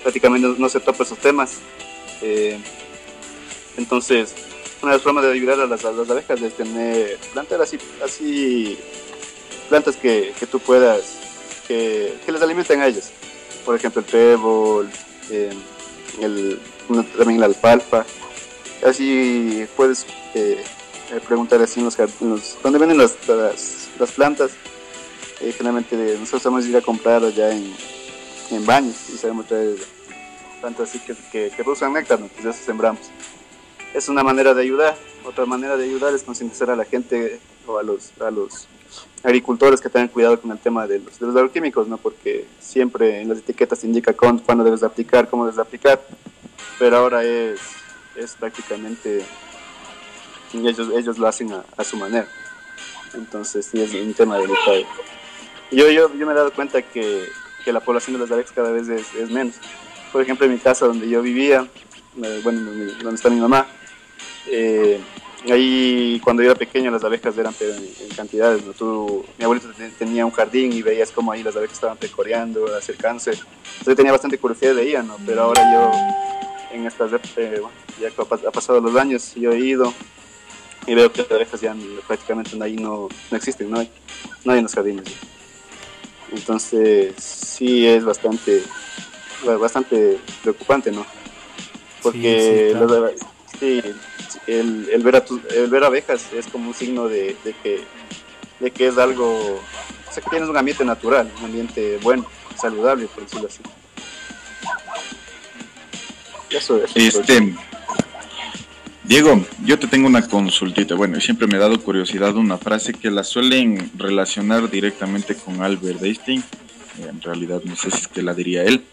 prácticamente 0.03 0.47
no, 0.57 0.69
se 0.69 0.79
topa 0.79 1.03
esos 1.03 1.17
temas. 1.17 1.59
Eh, 2.21 2.59
entonces, 3.77 4.33
una 4.81 4.91
de 4.91 4.97
las 4.97 5.03
formas 5.03 5.23
de 5.23 5.31
ayudar 5.31 5.59
a 5.59 5.65
las, 5.65 5.83
abejas 5.85 6.41
es 6.41 6.55
tener 6.55 7.17
plantas 7.33 7.61
así, 7.61 7.77
así 8.03 8.77
plantas 9.69 9.95
que, 9.95 10.33
que 10.39 10.45
tú 10.45 10.59
puedas, 10.59 11.17
que, 11.67 12.13
les 12.27 12.41
alimenten 12.41 12.81
a 12.81 12.87
ellas. 12.87 13.11
Por 13.65 13.75
ejemplo, 13.75 14.01
el 14.01 14.07
pébol, 14.07 14.89
eh, 15.29 15.51
el, 16.19 16.59
también 17.17 17.39
la 17.39 17.45
alfalfa. 17.47 18.05
Así 18.83 19.65
puedes 19.75 20.05
eh, 21.11 21.19
eh, 21.19 21.63
así 21.63 21.79
en 21.79 21.85
los, 21.85 21.95
jardines, 21.95 22.57
¿dónde 22.63 22.79
venden 22.79 22.97
las, 22.97 23.13
plantas? 24.15 24.51
generalmente 25.39 26.17
nosotros 26.19 26.43
a 26.65 26.69
ir 26.69 26.77
a 26.77 26.81
comprar 26.81 27.23
allá 27.23 27.51
en, 27.51 27.73
en 28.51 28.65
baños 28.65 28.95
y 29.11 29.17
sabemos 29.17 29.47
traer 29.47 29.75
plantas 30.59 30.89
así 30.89 30.99
que, 30.99 31.15
que, 31.31 31.49
que 31.49 31.63
producen 31.63 31.91
néctar, 31.93 32.19
¿no? 32.19 32.29
eso 32.37 32.53
sembramos 32.53 33.09
es 33.93 34.09
una 34.09 34.23
manera 34.23 34.53
de 34.53 34.61
ayudar. 34.61 34.95
Otra 35.25 35.45
manera 35.45 35.77
de 35.77 35.85
ayudar 35.85 36.13
es 36.13 36.23
concientizar 36.23 36.69
a 36.69 36.75
la 36.75 36.85
gente 36.85 37.39
o 37.67 37.77
a 37.77 37.83
los, 37.83 38.11
a 38.19 38.31
los 38.31 38.67
agricultores 39.23 39.79
que 39.79 39.89
tengan 39.89 40.07
cuidado 40.07 40.39
con 40.39 40.51
el 40.51 40.57
tema 40.57 40.87
de 40.87 40.99
los, 40.99 41.19
de 41.19 41.27
los 41.27 41.35
agroquímicos, 41.35 41.87
¿no? 41.87 41.97
porque 41.97 42.45
siempre 42.59 43.21
en 43.21 43.29
las 43.29 43.39
etiquetas 43.39 43.79
se 43.79 43.87
indica 43.87 44.13
cuándo 44.13 44.63
debes 44.63 44.83
aplicar, 44.83 45.29
cómo 45.29 45.45
debes 45.45 45.59
aplicar, 45.59 46.01
pero 46.79 46.97
ahora 46.97 47.23
es, 47.23 47.59
es 48.15 48.33
prácticamente, 48.33 49.23
ellos, 50.53 50.89
ellos 50.95 51.17
lo 51.17 51.27
hacen 51.27 51.51
a, 51.53 51.83
su 51.83 51.97
manera. 51.97 52.27
Entonces 53.13 53.65
sí 53.65 53.81
es 53.81 53.93
un 53.93 54.13
tema 54.13 54.37
delicado. 54.37 54.83
Yo, 55.71 55.89
yo, 55.89 56.13
yo 56.13 56.25
me 56.25 56.33
he 56.33 56.35
dado 56.35 56.51
cuenta 56.51 56.81
que, 56.81 57.29
que 57.63 57.73
la 57.73 57.79
población 57.79 58.15
de 58.15 58.23
las 58.23 58.31
abejas 58.31 58.51
cada 58.51 58.71
vez 58.71 58.89
es, 58.89 59.13
es 59.15 59.29
menos. 59.29 59.55
Por 60.11 60.21
ejemplo, 60.21 60.45
en 60.45 60.53
mi 60.53 60.59
casa 60.59 60.85
donde 60.85 61.07
yo 61.07 61.21
vivía, 61.21 61.67
eh, 62.21 62.41
bueno, 62.43 62.71
donde 63.01 63.15
está 63.15 63.29
mi 63.29 63.39
mamá, 63.39 63.65
eh, 64.47 64.99
ahí 65.49 66.19
cuando 66.23 66.43
yo 66.43 66.51
era 66.51 66.59
pequeño 66.59 66.91
las 66.91 67.03
abejas 67.03 67.37
eran 67.37 67.53
en, 67.59 68.09
cantidades. 68.15 68.63
Tú, 68.77 69.25
mi 69.37 69.45
abuelito 69.45 69.69
tenía 69.97 70.25
un 70.25 70.31
jardín 70.31 70.73
y 70.73 70.81
veías 70.81 71.11
como 71.11 71.31
ahí 71.31 71.43
las 71.43 71.55
abejas 71.55 71.75
estaban 71.75 71.97
pecoreando, 71.97 72.75
acercándose. 72.75 73.31
Entonces 73.31 73.87
yo 73.87 73.95
tenía 73.95 74.11
bastante 74.11 74.37
curiosidad 74.37 74.75
de 74.75 74.83
ella, 74.83 75.03
¿no? 75.03 75.17
Pero 75.25 75.43
ahora 75.43 75.61
yo, 75.73 76.75
en 76.75 76.85
estas 76.85 77.11
eh, 77.37 77.61
ya 77.99 78.09
ha 78.09 78.51
pasado 78.51 78.81
los 78.81 78.95
años, 78.95 79.33
yo 79.35 79.51
he 79.51 79.59
ido 79.59 79.93
y 80.87 80.95
veo 80.95 81.11
que 81.11 81.21
las 81.21 81.31
abejas 81.31 81.61
ya 81.61 81.75
prácticamente 82.07 82.57
ahí 82.61 82.75
no, 82.75 83.07
no 83.29 83.37
existen, 83.37 83.69
no 83.69 83.79
hay, 83.79 83.89
no 84.43 84.51
hay 84.51 84.59
en 84.59 84.63
los 84.63 84.73
jardines. 84.73 85.05
Entonces 86.31 87.13
sí 87.17 87.85
es 87.87 88.03
bastante, 88.03 88.63
bastante 89.59 90.17
preocupante, 90.41 90.91
¿no? 90.91 91.05
Porque 92.01 92.75
sí, 93.59 93.81
el, 94.47 94.89
el, 94.91 95.03
ver 95.03 95.17
a 95.17 95.25
el 95.53 95.67
ver 95.69 95.83
abejas 95.83 96.25
es 96.33 96.47
como 96.47 96.69
un 96.69 96.73
signo 96.73 97.07
de, 97.07 97.35
que, 97.61 97.83
de 98.59 98.71
que 98.71 98.87
es 98.87 98.97
algo, 98.97 99.35
o 100.09 100.11
sea, 100.11 100.23
que 100.23 100.29
tienes 100.29 100.49
un 100.49 100.57
ambiente 100.57 100.83
natural, 100.83 101.31
un 101.39 101.45
ambiente 101.45 101.99
bueno, 102.01 102.25
saludable, 102.59 103.07
por 103.07 103.23
decirlo 103.23 103.47
así. 103.47 103.61
Eso 106.49 106.83
es. 106.83 106.91
Este, 106.95 107.55
Diego, 109.11 109.45
yo 109.65 109.77
te 109.77 109.87
tengo 109.87 110.07
una 110.07 110.25
consultita. 110.25 110.95
Bueno, 110.95 111.19
siempre 111.19 111.45
me 111.45 111.57
ha 111.57 111.59
dado 111.59 111.77
curiosidad 111.81 112.33
una 112.37 112.57
frase 112.57 112.93
que 112.93 113.11
la 113.11 113.25
suelen 113.25 113.91
relacionar 113.97 114.71
directamente 114.71 115.35
con 115.35 115.61
Albert 115.61 116.01
Einstein. 116.01 116.41
En 116.97 117.21
realidad 117.21 117.59
no 117.65 117.75
sé 117.75 117.91
si 117.91 117.97
es 117.97 118.07
que 118.07 118.21
la 118.21 118.33
diría 118.33 118.63
él. 118.63 118.85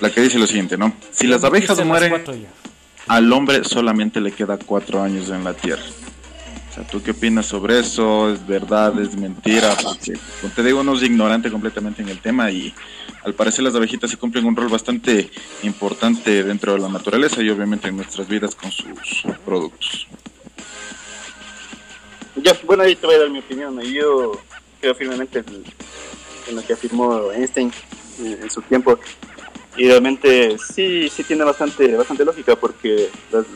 La 0.00 0.08
que 0.08 0.22
dice 0.22 0.38
lo 0.38 0.46
siguiente, 0.46 0.78
¿no? 0.78 0.94
Si 1.10 1.26
las 1.26 1.44
abejas 1.44 1.84
mueren 1.84 2.14
al 3.08 3.30
hombre 3.34 3.62
solamente 3.62 4.22
le 4.22 4.32
queda 4.32 4.56
cuatro 4.56 5.02
años 5.02 5.28
en 5.28 5.44
la 5.44 5.52
Tierra. 5.52 5.84
O 6.70 6.72
sea, 6.72 6.86
¿tú 6.86 7.02
qué 7.02 7.10
opinas 7.10 7.46
sobre 7.46 7.80
eso? 7.80 8.32
¿Es 8.32 8.46
verdad? 8.46 8.98
¿Es 9.00 9.16
mentira? 9.16 9.74
Porque, 9.82 10.12
como 10.40 10.54
te 10.54 10.62
digo, 10.62 10.80
uno 10.80 10.94
es 10.94 11.02
ignorante 11.02 11.50
completamente 11.50 12.02
en 12.02 12.08
el 12.08 12.20
tema 12.20 12.50
y 12.50 12.72
al 13.24 13.34
parecer 13.34 13.64
las 13.64 13.74
abejitas 13.74 14.08
se 14.08 14.16
cumplen 14.16 14.46
un 14.46 14.54
rol 14.54 14.68
bastante 14.68 15.30
importante 15.64 16.44
dentro 16.44 16.74
de 16.74 16.78
la 16.78 16.88
naturaleza 16.88 17.42
y 17.42 17.50
obviamente 17.50 17.88
en 17.88 17.96
nuestras 17.96 18.28
vidas 18.28 18.54
con 18.54 18.70
sus 18.70 19.24
productos. 19.44 20.06
Ya, 22.36 22.56
bueno, 22.64 22.84
ahí 22.84 22.94
te 22.94 23.04
voy 23.06 23.16
a 23.16 23.18
dar 23.18 23.30
mi 23.30 23.40
opinión. 23.40 23.80
Yo 23.80 24.32
creo 24.80 24.94
firmemente 24.94 25.42
en 26.48 26.56
lo 26.56 26.64
que 26.64 26.72
afirmó 26.72 27.32
Einstein 27.32 27.72
en 28.20 28.50
su 28.50 28.62
tiempo 28.62 28.98
y 29.76 29.88
realmente 29.88 30.56
sí, 30.58 31.08
sí 31.08 31.24
tiene 31.24 31.44
bastante, 31.44 31.96
bastante 31.96 32.24
lógica 32.24 32.56
porque 32.56 33.08
las, 33.32 33.46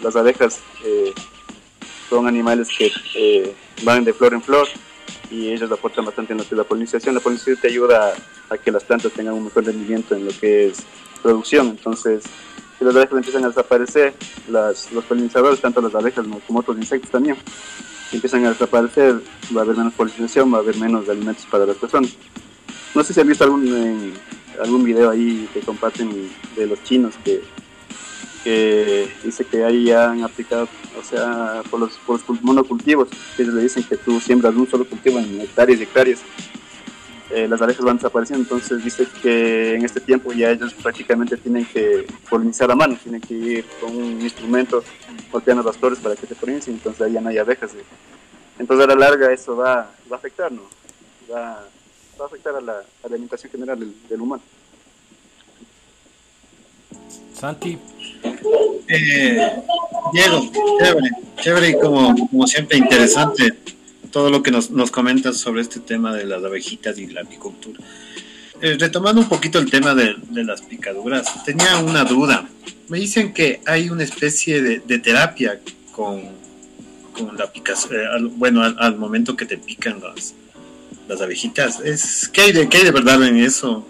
las, 0.00 0.16
abejas 0.16 0.60
eh, 0.84 1.12
son 2.08 2.26
animales 2.26 2.68
que 2.76 2.90
eh, 3.14 3.54
van 3.82 4.04
de 4.04 4.12
flor 4.12 4.34
en 4.34 4.42
flor 4.42 4.66
y 5.30 5.50
ellos 5.50 5.70
aportan 5.70 6.04
bastante 6.04 6.32
en 6.32 6.38
lo 6.38 6.44
que 6.44 6.54
es 6.54 6.58
la 6.58 6.64
polinización. 6.64 7.14
La 7.14 7.20
polinización 7.20 7.56
te 7.60 7.68
ayuda 7.68 8.14
a 8.48 8.58
que 8.58 8.72
las 8.72 8.84
plantas 8.84 9.12
tengan 9.12 9.34
un 9.34 9.44
mejor 9.44 9.64
rendimiento 9.64 10.14
en 10.14 10.24
lo 10.24 10.30
que 10.30 10.68
es 10.68 10.78
producción. 11.22 11.68
Entonces, 11.68 12.24
si 12.78 12.84
las 12.84 12.94
abejas 12.94 13.16
empiezan 13.16 13.44
a 13.44 13.48
desaparecer, 13.48 14.14
las, 14.48 14.90
los 14.92 15.04
polinizadores, 15.04 15.60
tanto 15.60 15.80
las 15.80 15.94
abejas 15.94 16.24
como 16.46 16.60
otros 16.60 16.76
insectos 16.78 17.10
también, 17.10 17.36
empiezan 18.12 18.44
a 18.46 18.50
desaparecer, 18.50 19.20
va 19.54 19.60
a 19.60 19.64
haber 19.64 19.76
menos 19.76 19.92
polinización, 19.94 20.52
va 20.52 20.58
a 20.58 20.60
haber 20.60 20.76
menos 20.76 21.08
alimentos 21.08 21.44
para 21.50 21.66
las 21.66 21.76
personas. 21.76 22.16
No 22.94 23.04
sé 23.04 23.12
si 23.12 23.20
han 23.20 23.28
visto 23.28 23.44
algún, 23.44 24.14
algún 24.62 24.84
video 24.84 25.10
ahí 25.10 25.48
que 25.52 25.60
comparten 25.60 26.30
de 26.56 26.66
los 26.66 26.82
chinos 26.84 27.14
que, 27.24 27.42
que 28.44 29.08
dice 29.22 29.44
que 29.44 29.64
ahí 29.64 29.84
ya 29.84 30.10
han 30.10 30.22
aplicado, 30.22 30.68
o 30.98 31.02
sea, 31.02 31.62
por 31.70 31.80
los, 31.80 31.96
por 31.98 32.20
los 32.28 32.42
monocultivos, 32.42 33.08
que 33.36 33.44
le 33.44 33.62
dicen 33.62 33.82
que 33.82 33.96
tú 33.96 34.20
siembras 34.20 34.54
un 34.54 34.68
solo 34.68 34.84
cultivo 34.84 35.18
en 35.18 35.40
hectáreas 35.40 35.80
y 35.80 35.82
hectáreas, 35.82 36.20
eh, 37.30 37.46
las 37.46 37.60
abejas 37.60 37.84
van 37.84 37.96
desapareciendo, 37.96 38.42
entonces 38.42 38.82
dice 38.82 39.06
que 39.20 39.74
en 39.74 39.84
este 39.84 40.00
tiempo 40.00 40.32
ya 40.32 40.50
ellos 40.50 40.72
prácticamente 40.72 41.36
tienen 41.36 41.66
que 41.66 42.06
polinizar 42.30 42.70
a 42.70 42.74
mano, 42.74 42.96
tienen 43.02 43.20
que 43.20 43.34
ir 43.34 43.64
con 43.80 43.94
un 43.94 44.22
instrumento 44.22 44.82
golpeando 45.30 45.62
las 45.62 45.76
flores 45.76 45.98
para 45.98 46.16
que 46.16 46.26
se 46.26 46.34
polinicen, 46.34 46.74
entonces 46.74 47.02
ahí 47.02 47.12
ya 47.12 47.20
no 47.20 47.28
hay 47.28 47.36
abejas. 47.36 47.72
Entonces 48.58 48.84
a 48.84 48.88
la 48.88 48.94
larga 48.94 49.30
eso 49.30 49.54
va, 49.56 49.90
va 50.10 50.16
a 50.16 50.18
afectar, 50.18 50.50
¿no? 50.50 50.62
Va, 51.30 51.68
va 52.18 52.24
a 52.24 52.26
afectar 52.26 52.56
a 52.56 52.60
la, 52.60 52.82
alimentación 53.04 53.52
general 53.52 53.78
del, 54.08 54.20
humano. 54.20 54.42
Santi. 57.32 57.78
Eh, 58.88 59.52
Diego, 60.12 60.50
chévere, 60.78 61.10
chévere 61.40 61.68
y 61.70 61.78
como, 61.78 62.14
como 62.28 62.46
siempre 62.46 62.78
interesante 62.78 63.54
todo 64.10 64.30
lo 64.30 64.42
que 64.42 64.50
nos, 64.50 64.70
nos 64.70 64.90
comentas 64.90 65.36
sobre 65.36 65.60
este 65.60 65.80
tema 65.80 66.14
de 66.14 66.24
las 66.24 66.42
abejitas 66.42 66.98
y 66.98 67.06
la 67.06 67.22
apicultura. 67.22 67.80
Eh, 68.60 68.76
retomando 68.78 69.20
un 69.20 69.28
poquito 69.28 69.58
el 69.58 69.70
tema 69.70 69.94
de, 69.94 70.16
las 70.32 70.62
picaduras, 70.62 71.44
tenía 71.44 71.78
una 71.78 72.04
duda. 72.04 72.48
Me 72.88 72.98
dicen 72.98 73.32
que 73.32 73.60
hay 73.66 73.90
una 73.90 74.02
especie 74.02 74.62
de, 74.62 74.98
terapia 74.98 75.60
con, 75.92 76.22
con 77.12 77.36
la 77.36 77.52
picazón, 77.52 77.96
eh, 77.96 78.30
bueno, 78.32 78.62
al, 78.62 78.76
al, 78.78 78.96
momento 78.96 79.36
que 79.36 79.44
te 79.44 79.58
pican 79.58 80.00
las, 80.00 80.34
las 81.06 81.20
abejitas. 81.20 81.80
Es, 81.80 82.28
¿qué, 82.28 82.42
hay 82.42 82.52
de, 82.52 82.68
¿Qué 82.68 82.78
hay 82.78 82.84
de 82.84 82.90
verdad 82.90 83.22
en 83.22 83.36
eso? 83.36 83.86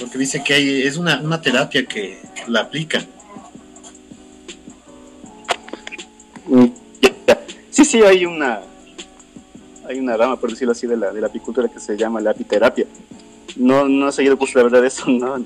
Porque 0.00 0.18
dice 0.18 0.42
que 0.42 0.54
hay, 0.54 0.82
es 0.82 0.96
una, 0.96 1.20
una 1.20 1.40
terapia 1.40 1.84
que 1.84 2.18
la 2.48 2.60
aplican. 2.60 3.06
Sí, 7.70 7.84
sí, 7.84 8.02
hay 8.02 8.24
una 8.24 8.62
hay 9.90 9.98
una 9.98 10.16
rama, 10.16 10.36
por 10.38 10.50
decirlo 10.50 10.72
así, 10.72 10.86
de 10.86 10.96
la, 10.96 11.12
de 11.12 11.20
la 11.20 11.26
apicultura 11.26 11.68
que 11.68 11.80
se 11.80 11.96
llama 11.96 12.20
la 12.20 12.30
apiterapia. 12.30 12.86
No, 13.56 13.88
no 13.88 14.08
he 14.08 14.12
seguido 14.12 14.36
pues 14.36 14.54
la 14.54 14.62
verdad 14.62 14.84
eso, 14.84 15.10
no, 15.10 15.44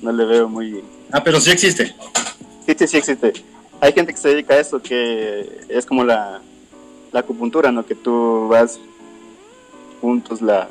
no 0.00 0.12
le 0.12 0.24
veo 0.24 0.48
muy... 0.48 0.82
Ah, 1.12 1.22
pero 1.22 1.40
sí 1.40 1.50
existe. 1.50 1.94
Sí, 2.66 2.74
sí, 2.78 2.86
sí 2.86 2.96
existe. 2.96 3.32
Hay 3.80 3.92
gente 3.92 4.12
que 4.12 4.18
se 4.18 4.30
dedica 4.30 4.54
a 4.54 4.60
eso, 4.60 4.80
que 4.80 5.60
es 5.68 5.84
como 5.84 6.04
la, 6.04 6.40
la 7.12 7.20
acupuntura, 7.20 7.70
¿no? 7.70 7.84
Que 7.84 7.94
tú 7.94 8.48
vas 8.48 8.80
puntos 10.00 10.40
la, 10.40 10.68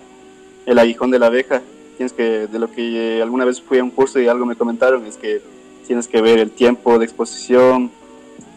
el 0.66 0.80
aguijón 0.80 1.12
de 1.12 1.20
la 1.20 1.28
abeja. 1.28 1.62
Tienes 1.98 2.14
que, 2.14 2.48
de 2.48 2.60
lo 2.60 2.72
que 2.72 3.22
alguna 3.22 3.46
vez 3.46 3.62
fui 3.62 3.80
a 3.80 3.84
un 3.84 3.90
curso 3.90 4.20
y 4.20 4.28
algo 4.28 4.46
me 4.46 4.56
comentaron, 4.56 5.06
es 5.06 5.18
que 5.18 5.42
tienes 5.88 6.08
que 6.08 6.22
ver 6.22 6.40
el 6.40 6.52
tiempo 6.52 7.00
de 7.00 7.06
exposición 7.06 7.92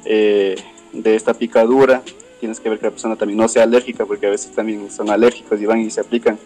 eh, 0.05 0.57
de 0.93 1.15
esta 1.15 1.35
picadura, 1.35 2.03
tienes 2.41 2.59
que 2.61 2.69
ver 2.69 2.79
que 2.79 2.87
la 2.87 2.91
persona 2.91 3.17
también 3.17 3.39
no 3.39 3.49
sea 3.49 3.65
alérgica, 3.65 4.07
porque 4.07 4.27
a 4.27 4.31
veces 4.31 4.51
también 4.53 4.91
son 4.91 5.11
alérgicos 5.11 5.61
y 5.61 5.67
van 5.67 5.81
y 5.81 5.91
se 5.91 6.01
aplican 6.01 6.39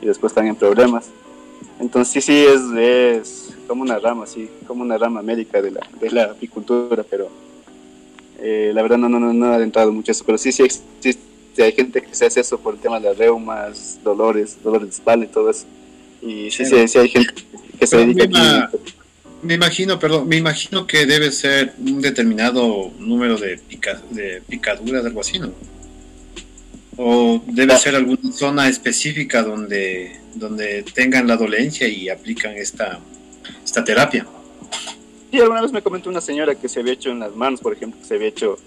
y 0.00 0.06
después 0.06 0.32
están 0.32 0.46
en 0.46 0.56
problemas. 0.56 1.10
Entonces 1.78 2.12
sí, 2.12 2.20
sí, 2.20 2.44
es, 2.44 2.62
es 2.76 3.56
como 3.66 3.82
una 3.82 3.98
rama, 3.98 4.26
sí, 4.26 4.48
como 4.66 4.82
una 4.82 4.98
rama 4.98 5.22
médica 5.22 5.62
de 5.62 5.70
la, 5.70 5.80
de 6.00 6.10
la 6.10 6.24
apicultura, 6.24 7.04
pero 7.08 7.28
eh, 8.38 8.72
la 8.74 8.82
verdad 8.82 8.98
no, 8.98 9.08
no, 9.08 9.20
no, 9.20 9.32
no 9.32 9.52
he 9.52 9.54
adentrado 9.54 9.92
mucho 9.92 10.10
eso, 10.10 10.24
pero 10.24 10.38
sí, 10.38 10.50
sí 10.50 10.62
existe 10.62 11.28
hay 11.62 11.72
gente 11.72 12.00
que 12.02 12.14
se 12.14 12.26
hace 12.26 12.40
eso 12.40 12.58
por 12.58 12.74
el 12.74 12.80
tema 12.80 13.00
de 13.00 13.12
reumas, 13.14 13.98
dolores, 14.02 14.58
dolores 14.62 14.88
de 14.88 14.94
espalda 14.94 15.24
y 15.24 15.28
todo 15.28 15.50
eso. 15.50 15.66
Y 16.22 16.50
sí, 16.50 16.64
sí, 16.64 16.88
sí 16.88 16.98
hay 16.98 17.08
gente 17.08 17.32
que 17.78 17.86
se 17.86 17.96
Pero 17.96 18.08
dedica 18.12 18.26
me, 18.28 18.58
aquí. 18.64 18.76
me 19.42 19.54
imagino, 19.54 19.98
perdón, 19.98 20.28
me 20.28 20.36
imagino 20.36 20.86
que 20.86 21.06
debe 21.06 21.30
ser 21.30 21.74
un 21.78 22.00
determinado 22.00 22.90
número 22.98 23.36
de, 23.38 23.58
pica- 23.58 24.02
de 24.10 24.42
picaduras, 24.48 25.04
algo 25.04 25.20
así, 25.20 25.38
¿no? 25.38 25.52
O 26.96 27.40
debe 27.46 27.74
Ah. 27.74 27.78
ser 27.78 27.94
alguna 27.94 28.32
zona 28.32 28.68
específica 28.68 29.42
donde, 29.42 30.16
donde 30.34 30.82
tengan 30.94 31.28
la 31.28 31.36
dolencia 31.36 31.86
y 31.86 32.08
aplican 32.08 32.56
esta, 32.56 32.98
esta 33.64 33.84
terapia. 33.84 34.26
Sí, 35.30 35.38
alguna 35.40 35.62
vez 35.62 35.70
me 35.72 35.82
comentó 35.82 36.08
una 36.10 36.20
señora 36.20 36.54
que 36.56 36.68
se 36.68 36.80
había 36.80 36.94
hecho 36.94 37.10
en 37.10 37.20
las 37.20 37.34
manos, 37.36 37.60
por 37.60 37.72
ejemplo, 37.74 38.00
que 38.00 38.06
se 38.06 38.14
había 38.14 38.28
hecho 38.28 38.58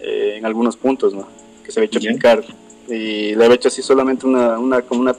eh, 0.00 0.34
en 0.38 0.44
algunos 0.46 0.76
puntos, 0.76 1.14
¿no? 1.14 1.28
Que 1.64 1.70
se 1.70 1.78
había 1.78 1.86
hecho 1.86 2.00
Ya. 2.00 2.12
picar. 2.12 2.44
Y 2.88 3.34
le 3.36 3.44
había 3.44 3.54
hecho 3.56 3.68
así 3.68 3.82
solamente 3.82 4.26
una, 4.26 4.58
una 4.58 4.82
como 4.82 5.00
una 5.00 5.14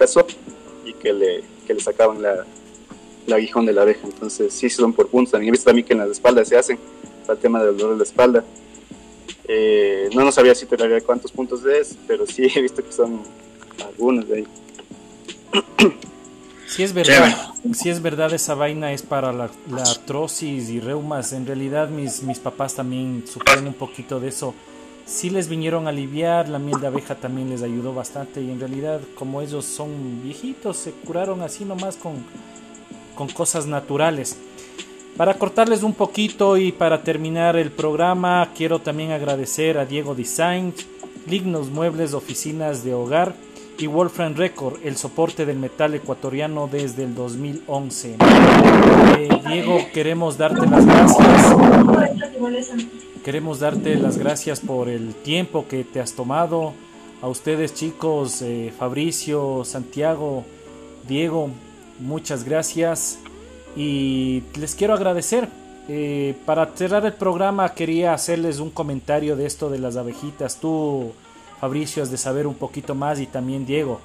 picazón 0.00 0.24
y 0.84 0.94
que 0.94 1.12
le, 1.12 1.42
que 1.66 1.74
le 1.74 1.80
sacaban 1.80 2.22
la, 2.22 2.46
el 3.26 3.32
aguijón 3.32 3.66
de 3.66 3.72
la 3.72 3.82
abeja. 3.82 4.00
Entonces, 4.04 4.52
sí, 4.52 4.70
son 4.70 4.92
por 4.92 5.08
puntos. 5.08 5.32
También 5.32 5.50
he 5.50 5.52
visto 5.52 5.66
también 5.66 5.86
que 5.86 5.92
en 5.92 6.00
las 6.00 6.10
espaldas 6.10 6.48
se 6.48 6.56
hacen 6.56 6.78
para 7.22 7.34
el 7.34 7.38
tema 7.38 7.62
del 7.62 7.76
dolor 7.76 7.92
de 7.92 7.98
la 7.98 8.04
espalda. 8.04 8.44
Eh, 9.46 10.08
no 10.14 10.24
no 10.24 10.32
sabía 10.32 10.54
si 10.54 10.66
todavía 10.66 11.00
cuántos 11.00 11.32
puntos 11.32 11.64
es, 11.66 11.96
pero 12.06 12.26
sí 12.26 12.46
he 12.54 12.62
visto 12.62 12.82
que 12.84 12.92
son 12.92 13.20
algunos 13.84 14.28
de 14.28 14.36
ahí. 14.36 14.46
Si 16.66 16.84
es 16.84 16.92
verdad, 16.92 17.52
si 17.74 17.90
es 17.90 18.00
verdad 18.00 18.32
esa 18.32 18.54
vaina 18.54 18.92
es 18.92 19.02
para 19.02 19.32
la, 19.32 19.50
la 19.68 19.82
artrosis 19.82 20.70
y 20.70 20.80
reumas. 20.80 21.32
En 21.32 21.46
realidad 21.46 21.88
mis, 21.88 22.22
mis 22.22 22.38
papás 22.38 22.76
también 22.76 23.24
sufrieron 23.26 23.66
un 23.66 23.74
poquito 23.74 24.20
de 24.20 24.28
eso. 24.28 24.54
Sí 25.10 25.28
les 25.28 25.48
vinieron 25.48 25.86
a 25.86 25.90
aliviar, 25.90 26.48
la 26.48 26.60
miel 26.60 26.80
de 26.80 26.86
abeja 26.86 27.16
también 27.16 27.50
les 27.50 27.64
ayudó 27.64 27.92
bastante 27.92 28.40
y 28.40 28.48
en 28.48 28.60
realidad 28.60 29.00
como 29.16 29.42
ellos 29.42 29.64
son 29.64 30.22
viejitos 30.22 30.76
se 30.76 30.92
curaron 30.92 31.42
así 31.42 31.64
nomás 31.64 31.96
con, 31.96 32.14
con 33.16 33.26
cosas 33.26 33.66
naturales. 33.66 34.38
Para 35.16 35.34
cortarles 35.34 35.82
un 35.82 35.94
poquito 35.94 36.56
y 36.56 36.70
para 36.70 37.02
terminar 37.02 37.56
el 37.56 37.72
programa, 37.72 38.50
quiero 38.56 38.78
también 38.78 39.10
agradecer 39.10 39.78
a 39.78 39.84
Diego 39.84 40.14
Design, 40.14 40.72
Lignos 41.26 41.70
Muebles, 41.70 42.14
Oficinas 42.14 42.84
de 42.84 42.94
Hogar 42.94 43.34
y 43.78 43.88
Wolfram 43.88 44.36
Record, 44.36 44.78
el 44.84 44.96
soporte 44.96 45.44
del 45.44 45.58
metal 45.58 45.92
ecuatoriano 45.92 46.68
desde 46.70 47.02
el 47.02 47.16
2011. 47.16 48.16
Eh, 49.18 49.28
Diego, 49.48 49.80
queremos 49.92 50.38
darte 50.38 50.64
las 50.68 50.86
gracias. 50.86 51.56
Queremos 53.24 53.60
darte 53.60 53.96
las 53.96 54.16
gracias 54.16 54.60
por 54.60 54.88
el 54.88 55.14
tiempo 55.14 55.68
que 55.68 55.84
te 55.84 56.00
has 56.00 56.14
tomado. 56.14 56.72
A 57.20 57.28
ustedes 57.28 57.74
chicos, 57.74 58.40
eh, 58.40 58.72
Fabricio, 58.78 59.62
Santiago, 59.66 60.44
Diego, 61.06 61.50
muchas 61.98 62.44
gracias. 62.44 63.18
Y 63.76 64.42
les 64.58 64.74
quiero 64.74 64.94
agradecer. 64.94 65.48
Eh, 65.86 66.34
para 66.46 66.66
cerrar 66.74 67.04
el 67.04 67.12
programa 67.12 67.74
quería 67.74 68.14
hacerles 68.14 68.58
un 68.58 68.70
comentario 68.70 69.36
de 69.36 69.44
esto 69.44 69.68
de 69.68 69.80
las 69.80 69.96
abejitas. 69.96 70.56
Tú, 70.56 71.12
Fabricio, 71.60 72.02
has 72.02 72.10
de 72.10 72.16
saber 72.16 72.46
un 72.46 72.54
poquito 72.54 72.94
más 72.94 73.20
y 73.20 73.26
también 73.26 73.66
Diego. 73.66 74.00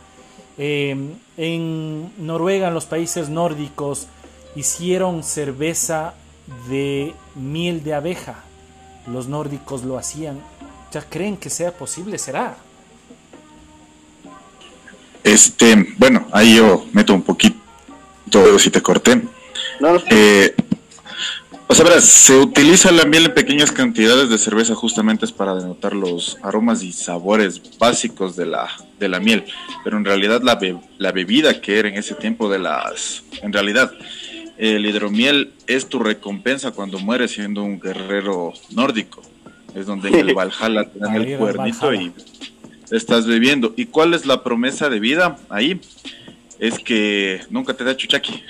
Eh, 0.58 0.94
en 1.38 2.12
Noruega, 2.18 2.68
en 2.68 2.74
los 2.74 2.86
países 2.86 3.30
nórdicos, 3.30 4.08
hicieron 4.58 5.24
cerveza 5.24 6.16
de 6.68 7.14
miel 7.34 7.82
de 7.82 7.94
abeja. 7.94 8.44
Los 9.08 9.28
nórdicos 9.28 9.84
lo 9.84 9.98
hacían. 9.98 10.40
¿Ya 10.92 11.02
creen 11.02 11.38
que 11.38 11.50
sea 11.50 11.72
posible? 11.72 12.18
¿Será? 12.18 12.56
Este, 15.24 15.94
bueno, 15.98 16.28
ahí 16.32 16.56
yo 16.58 16.86
meto 16.94 17.14
un 17.14 17.24
poquito, 17.24 17.58
si 18.60 18.70
te 18.70 18.82
corté. 18.82 19.16
No, 19.80 19.94
no, 19.94 20.02
Eh, 20.10 20.56
o 21.68 21.74
sea, 21.74 21.84
verás, 21.84 22.04
se 22.06 22.38
utiliza 22.38 22.92
la 22.92 23.06
miel 23.06 23.26
en 23.26 23.34
pequeñas 23.34 23.72
cantidades 23.72 24.30
de 24.30 24.38
cerveza 24.38 24.76
justamente 24.76 25.26
es 25.26 25.32
para 25.32 25.56
denotar 25.56 25.94
los 25.94 26.38
aromas 26.44 26.84
y 26.84 26.94
sabores 26.94 27.60
básicos 27.80 28.36
de 28.36 28.46
la, 28.46 28.70
de 29.00 29.10
la 29.10 29.20
miel, 29.20 29.46
pero 29.84 29.98
en 29.98 30.06
realidad 30.06 30.42
la, 30.44 30.56
be- 30.56 30.78
la 31.00 31.12
bebida 31.12 31.60
que 31.60 31.80
era 31.80 31.90
en 31.90 31.96
ese 31.96 32.14
tiempo 32.14 32.48
de 32.50 32.60
las... 32.60 33.24
En 33.42 33.52
realidad, 33.52 33.92
el 34.58 34.86
hidromiel 34.86 35.54
es 35.68 35.88
tu 35.88 36.00
recompensa 36.00 36.72
cuando 36.72 37.00
mueres 37.00 37.32
siendo 37.32 37.64
un 37.64 37.80
guerrero 37.80 38.54
nórdico. 38.72 39.22
Es 39.74 39.86
donde 39.86 40.10
en 40.10 40.16
el 40.16 40.34
Valhalla 40.36 40.90
te 40.90 41.00
dan 41.00 41.16
el 41.16 41.38
cuernito 41.38 41.94
y 41.94 42.12
estás 42.92 43.26
bebiendo. 43.28 43.74
¿Y 43.76 43.88
cuál 43.88 44.14
es 44.14 44.26
la 44.26 44.44
promesa 44.44 44.90
de 44.90 45.00
vida 45.00 45.38
ahí? 45.50 45.80
Es 46.60 46.80
que 46.80 47.42
nunca 47.50 47.74
te 47.74 47.84
da 47.84 47.98
chuchaqui. 47.98 48.44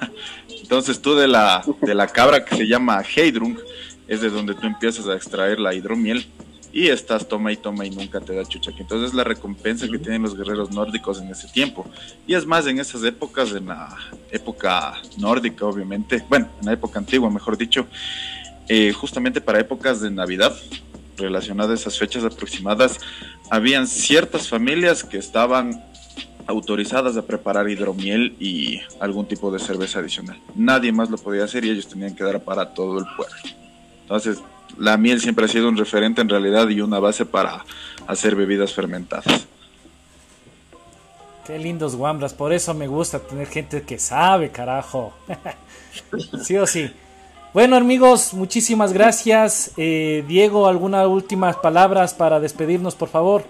Entonces 0.62 1.00
tú 1.00 1.14
de 1.14 1.26
la, 1.26 1.64
de 1.80 1.94
la 1.94 2.06
cabra 2.06 2.44
que 2.44 2.56
se 2.56 2.66
llama 2.66 3.02
Heidrung, 3.02 3.58
es 4.06 4.20
de 4.20 4.30
donde 4.30 4.54
tú 4.54 4.66
empiezas 4.66 5.06
a 5.08 5.16
extraer 5.16 5.58
la 5.58 5.74
hidromiel 5.74 6.26
y 6.72 6.88
estás 6.88 7.26
toma 7.26 7.52
y 7.52 7.56
toma 7.56 7.86
y 7.86 7.90
nunca 7.90 8.20
te 8.20 8.34
da 8.34 8.44
chuchaqui. 8.44 8.82
Entonces 8.82 9.10
es 9.10 9.14
la 9.14 9.24
recompensa 9.24 9.88
que 9.88 9.98
tienen 9.98 10.22
los 10.22 10.36
guerreros 10.36 10.70
nórdicos 10.70 11.20
en 11.20 11.28
ese 11.28 11.48
tiempo. 11.48 11.86
Y 12.26 12.34
es 12.34 12.46
más, 12.46 12.66
en 12.66 12.78
esas 12.78 13.02
épocas, 13.04 13.52
en 13.52 13.66
la 13.66 13.96
época 14.30 14.94
nórdica 15.16 15.64
obviamente, 15.66 16.24
bueno, 16.28 16.48
en 16.60 16.66
la 16.66 16.72
época 16.72 16.98
antigua 16.98 17.30
mejor 17.30 17.56
dicho, 17.56 17.86
eh, 18.68 18.92
justamente 18.92 19.40
para 19.40 19.60
épocas 19.60 20.00
de 20.00 20.10
Navidad, 20.10 20.54
relacionadas 21.16 21.70
a 21.70 21.82
esas 21.82 21.98
fechas 21.98 22.24
aproximadas, 22.24 22.98
habían 23.50 23.86
ciertas 23.86 24.48
familias 24.48 25.02
que 25.02 25.18
estaban 25.18 25.82
autorizadas 26.46 27.16
a 27.16 27.26
preparar 27.26 27.68
hidromiel 27.68 28.34
y 28.40 28.80
algún 29.00 29.26
tipo 29.26 29.50
de 29.50 29.58
cerveza 29.58 29.98
adicional. 29.98 30.40
Nadie 30.54 30.92
más 30.92 31.10
lo 31.10 31.18
podía 31.18 31.44
hacer 31.44 31.64
y 31.64 31.70
ellos 31.70 31.88
tenían 31.88 32.14
que 32.14 32.24
dar 32.24 32.42
para 32.42 32.72
todo 32.72 32.98
el 32.98 33.04
pueblo. 33.16 33.36
Entonces, 34.02 34.38
la 34.76 34.96
miel 34.96 35.20
siempre 35.20 35.46
ha 35.46 35.48
sido 35.48 35.68
un 35.68 35.76
referente 35.76 36.20
en 36.20 36.28
realidad 36.28 36.68
y 36.68 36.80
una 36.80 36.98
base 36.98 37.24
para 37.24 37.64
hacer 38.06 38.34
bebidas 38.34 38.72
fermentadas. 38.74 39.46
Qué 41.46 41.58
lindos 41.58 41.96
guambras, 41.96 42.34
por 42.34 42.52
eso 42.52 42.74
me 42.74 42.86
gusta 42.86 43.20
tener 43.20 43.46
gente 43.46 43.82
que 43.82 43.98
sabe, 43.98 44.50
carajo. 44.50 45.14
sí 46.42 46.56
o 46.58 46.66
sí. 46.66 46.90
Bueno 47.54 47.76
amigos, 47.76 48.34
muchísimas 48.34 48.92
gracias. 48.92 49.72
Eh, 49.78 50.22
Diego, 50.28 50.66
¿algunas 50.66 51.06
últimas 51.06 51.56
palabras 51.56 52.12
para 52.12 52.38
despedirnos, 52.38 52.94
por 52.94 53.08
favor? 53.08 53.44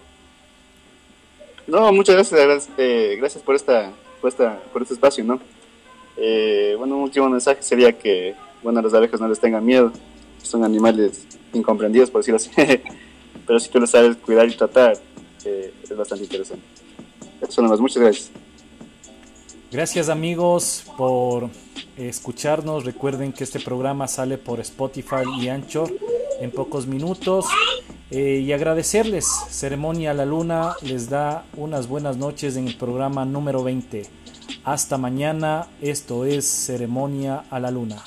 No, 1.67 1.93
muchas 1.93 2.15
gracias, 2.15 2.41
gracias, 2.41 2.79
eh, 2.79 3.17
gracias 3.19 3.43
por 3.43 3.57
esta, 3.57 3.91
por 4.21 4.29
esta, 4.31 4.59
por 4.73 4.83
este 4.83 4.95
espacio, 4.95 5.25
¿no? 5.25 5.41
Eh, 6.17 6.75
bueno, 6.79 6.97
un 6.97 7.03
último 7.03 7.29
mensaje 7.29 7.63
sería 7.63 7.93
que, 7.93 8.35
bueno, 8.63 8.79
a 8.79 8.83
las 8.83 8.95
abejas 8.95 9.21
no 9.21 9.29
les 9.29 9.39
tengan 9.39 9.67
miedo, 9.67 9.93
son 10.49 10.65
animales 10.65 11.27
incomprendidos, 11.53 12.11
por 12.11 12.21
decirlo 12.21 12.37
así, 12.37 12.51
pero 13.47 13.61
si 13.61 13.69
tú 13.69 13.81
los 13.81 13.91
sabes 13.91 14.17
cuidar 14.17 14.49
y 14.49 14.57
tratar, 14.57 14.97
eh, 15.45 15.73
es 15.83 15.97
bastante 15.97 16.25
interesante. 16.25 16.65
Eso 17.41 17.63
nomás, 17.63 17.81
muchas 17.81 18.03
gracias. 18.03 18.31
Gracias 19.71 20.09
amigos 20.09 20.85
por 20.97 21.51
escucharnos. 21.97 22.85
Recuerden 22.85 23.33
que 23.33 23.45
este 23.45 23.61
programa 23.61 24.09
sale 24.09 24.39
por 24.39 24.61
Spotify 24.61 25.25
y 25.41 25.49
Anchor 25.49 25.93
en 26.41 26.51
pocos 26.51 26.87
minutos. 26.87 27.47
Eh, 28.11 28.43
y 28.43 28.53
agradecerles, 28.53 29.27
Ceremonia 29.51 30.13
a 30.13 30.15
la 30.15 30.25
Luna 30.25 30.75
les 30.83 31.11
da 31.11 31.45
unas 31.57 31.89
buenas 31.89 32.17
noches 32.17 32.57
en 32.57 32.67
el 32.67 32.77
programa 32.77 33.27
número 33.27 33.63
20. 33.63 34.07
Hasta 34.65 34.97
mañana, 34.97 35.67
esto 35.83 36.25
es 36.25 36.47
Ceremonia 36.47 37.45
a 37.51 37.61
la 37.61 37.71
Luna. 37.71 38.03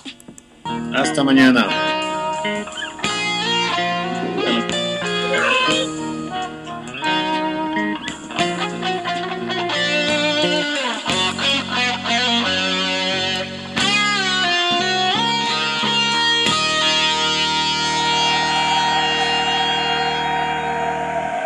Hasta 0.96 1.24
mañana. 1.24 1.68
Thank 2.44 2.68
you. 5.70 6.01